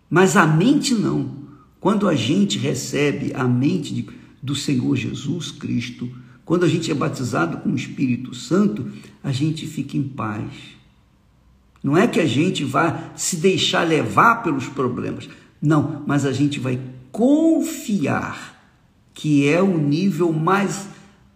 Mas 0.08 0.34
a 0.34 0.46
mente 0.46 0.94
não. 0.94 1.44
Quando 1.78 2.08
a 2.08 2.14
gente 2.14 2.56
recebe 2.56 3.34
a 3.34 3.44
mente 3.44 3.92
de, 3.92 4.08
do 4.42 4.54
Senhor 4.54 4.96
Jesus 4.96 5.50
Cristo, 5.50 6.10
quando 6.42 6.64
a 6.64 6.68
gente 6.68 6.90
é 6.90 6.94
batizado 6.94 7.58
com 7.58 7.68
o 7.68 7.76
Espírito 7.76 8.34
Santo, 8.34 8.90
a 9.22 9.30
gente 9.30 9.66
fica 9.66 9.94
em 9.94 10.04
paz. 10.04 10.50
Não 11.82 11.98
é 11.98 12.06
que 12.06 12.18
a 12.18 12.26
gente 12.26 12.64
vai 12.64 13.12
se 13.14 13.36
deixar 13.36 13.86
levar 13.86 14.36
pelos 14.36 14.66
problemas. 14.68 15.28
Não, 15.60 16.02
mas 16.06 16.24
a 16.24 16.32
gente 16.32 16.58
vai 16.58 16.80
confiar 17.12 18.53
que 19.14 19.48
é 19.48 19.62
o 19.62 19.78
nível 19.78 20.32
mais 20.32 20.88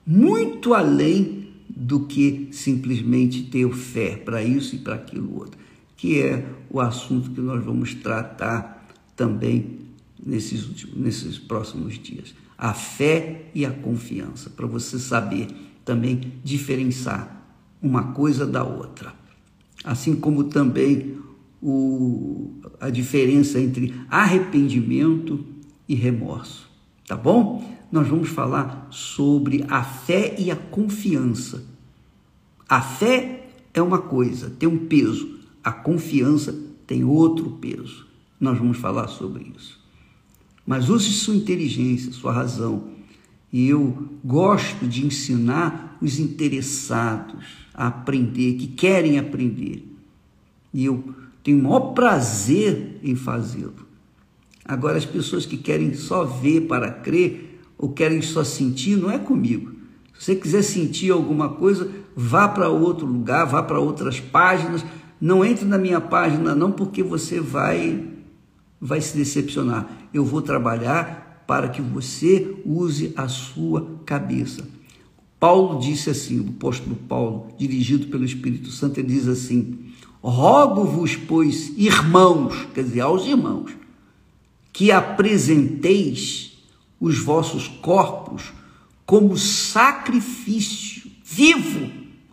muito 0.05 0.75
além 0.75 1.49
do 1.69 2.01
que 2.01 2.49
simplesmente 2.51 3.45
ter 3.45 3.71
fé 3.73 4.17
para 4.17 4.43
isso 4.43 4.75
e 4.75 4.79
para 4.79 4.97
aquilo 4.97 5.39
outro, 5.39 5.59
que 5.97 6.21
é 6.21 6.45
o 6.69 6.81
assunto 6.81 7.31
que 7.31 7.41
nós 7.41 7.65
vamos 7.65 7.95
tratar 7.95 8.87
também 9.15 9.79
nesses, 10.25 10.67
últimos, 10.67 10.97
nesses 10.97 11.39
próximos 11.39 11.99
dias. 11.99 12.35
A 12.57 12.75
fé 12.75 13.51
e 13.55 13.65
a 13.65 13.71
confiança, 13.71 14.51
para 14.51 14.67
você 14.67 14.99
saber 14.99 15.47
também 15.85 16.33
diferenciar 16.43 17.39
uma 17.81 18.13
coisa 18.13 18.45
da 18.45 18.65
outra. 18.65 19.15
Assim 19.85 20.17
como 20.17 20.45
também 20.45 21.17
o, 21.63 22.51
a 22.81 22.91
diferença 22.91 23.61
entre 23.61 23.95
arrependimento 24.11 25.45
e 25.89 25.95
remorso. 25.95 26.68
Tá 27.09 27.17
bom? 27.17 27.65
Nós 27.91 28.07
vamos 28.07 28.29
falar 28.29 28.87
sobre 28.91 29.65
a 29.67 29.83
fé 29.83 30.37
e 30.39 30.51
a 30.51 30.57
confiança. 30.57 31.65
A 32.69 32.83
fé 32.83 33.49
é 33.73 33.81
uma 33.81 33.99
coisa, 33.99 34.51
tem 34.51 34.69
um 34.69 34.87
peso. 34.87 35.39
A 35.65 35.73
confiança 35.73 36.55
tem 36.87 37.03
outro 37.03 37.53
peso. 37.53 38.07
Nós 38.39 38.59
vamos 38.59 38.77
falar 38.77 39.09
sobre 39.09 39.51
isso. 39.57 39.81
Mas 40.67 40.91
use 40.91 41.11
sua 41.13 41.35
inteligência, 41.35 42.13
sua 42.13 42.31
razão. 42.31 42.91
E 43.51 43.67
eu 43.67 44.11
gosto 44.23 44.87
de 44.87 45.07
ensinar 45.07 45.97
os 46.03 46.19
interessados 46.19 47.47
a 47.73 47.87
aprender, 47.87 48.59
que 48.59 48.67
querem 48.67 49.19
aprender. 49.19 49.91
E 50.75 50.85
eu 50.85 51.15
tenho 51.43 51.59
o 51.59 51.63
maior 51.63 51.95
prazer 51.95 53.01
em 53.03 53.17
fazê-lo. 53.17 53.88
Agora, 54.69 54.99
as 54.99 55.07
pessoas 55.07 55.47
que 55.47 55.57
querem 55.57 55.95
só 55.95 56.25
ver 56.25 56.67
para 56.67 56.91
crer, 56.91 57.59
ou 57.79 57.89
querem 57.89 58.21
só 58.21 58.45
sentir, 58.45 58.97
não 58.97 59.11
é 59.11 59.19
comigo. 59.19 59.73
Se 60.19 60.27
você 60.27 60.37
quiser 60.37 60.63
sentir 60.63 61.11
alguma 61.11 61.49
coisa, 61.49 61.91
vá 62.15 62.47
para 62.47 62.69
outro 62.69 63.07
lugar, 63.07 63.47
vá 63.47 63.63
para 63.63 63.81
outras 63.81 64.21
páginas. 64.21 64.85
Não 65.19 65.43
entre 65.43 65.65
na 65.65 65.79
minha 65.79 66.03
página, 66.03 66.55
não, 66.55 66.71
porque 66.71 67.03
você 67.03 67.41
vai 67.41 68.07
vai 68.81 69.01
se 69.01 69.17
decepcionar. 69.17 69.89
Eu 70.13 70.25
vou 70.25 70.43
trabalhar 70.43 71.45
para 71.47 71.69
que 71.69 71.81
você 71.81 72.55
use 72.65 73.13
a 73.17 73.27
sua 73.27 73.99
cabeça. 74.05 74.69
Paulo 75.41 75.81
disse 75.81 76.11
assim, 76.11 76.41
o 76.41 76.51
apóstolo 76.51 76.95
Paulo, 76.95 77.49
dirigido 77.57 78.09
pelo 78.09 78.25
Espírito 78.25 78.71
Santo, 78.71 78.99
ele 79.01 79.09
diz 79.09 79.27
assim: 79.27 79.79
Rogo-vos, 80.21 81.17
pois, 81.17 81.73
irmãos, 81.77 82.67
quer 82.75 82.85
dizer, 82.85 83.01
aos 83.01 83.25
irmãos, 83.25 83.73
que 84.79 84.93
apresenteis 84.93 86.57
os 87.01 87.19
vossos 87.19 87.67
corpos 87.67 88.53
como 89.05 89.37
sacrifício 89.37 91.11
vivo 91.25 91.91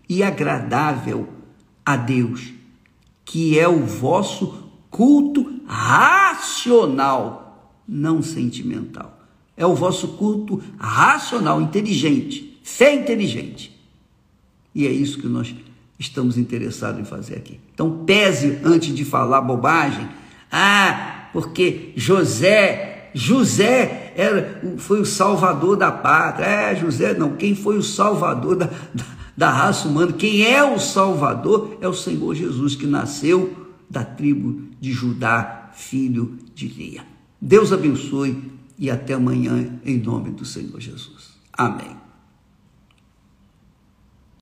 e 0.07 0.21
agradável 0.21 1.27
a 1.83 1.97
Deus, 1.97 2.53
que 3.25 3.57
é 3.57 3.67
o 3.67 3.83
vosso 3.83 4.63
culto 4.91 5.59
racional, 5.65 7.81
não 7.87 8.21
sentimental. 8.21 9.19
É 9.57 9.65
o 9.65 9.73
vosso 9.73 10.09
culto 10.09 10.61
racional, 10.77 11.59
inteligente, 11.59 12.59
fé 12.61 12.93
inteligente. 12.93 13.75
E 14.75 14.85
é 14.85 14.91
isso 14.91 15.17
que 15.17 15.27
nós 15.27 15.55
estamos 15.97 16.37
interessados 16.37 17.01
em 17.01 17.05
fazer 17.05 17.37
aqui. 17.37 17.59
Então, 17.73 18.05
pese 18.05 18.59
antes 18.63 18.93
de 18.93 19.03
falar 19.03 19.41
bobagem. 19.41 20.07
Ah, 20.51 21.14
porque 21.35 21.91
José, 21.97 23.11
José 23.13 24.13
era, 24.15 24.61
foi 24.77 25.01
o 25.01 25.05
salvador 25.05 25.75
da 25.75 25.91
pátria. 25.91 26.45
É, 26.45 26.75
José 26.77 27.13
não, 27.13 27.35
quem 27.35 27.53
foi 27.53 27.77
o 27.77 27.83
salvador 27.83 28.55
da, 28.55 28.67
da, 28.93 29.03
da 29.35 29.49
raça 29.49 29.89
humana? 29.89 30.13
Quem 30.13 30.45
é 30.45 30.63
o 30.63 30.79
salvador 30.79 31.77
é 31.81 31.89
o 31.89 31.93
Senhor 31.93 32.33
Jesus 32.33 32.75
que 32.75 32.87
nasceu 32.87 33.67
da 33.89 34.01
tribo 34.01 34.61
de 34.79 34.93
Judá, 34.93 35.71
filho 35.75 36.37
de 36.53 36.69
Lia. 36.69 37.01
Deus 37.41 37.73
abençoe 37.73 38.41
e 38.79 38.89
até 38.89 39.15
amanhã, 39.15 39.77
em 39.83 39.97
nome 39.97 40.29
do 40.29 40.45
Senhor 40.45 40.79
Jesus. 40.79 41.35
Amém. 41.51 42.04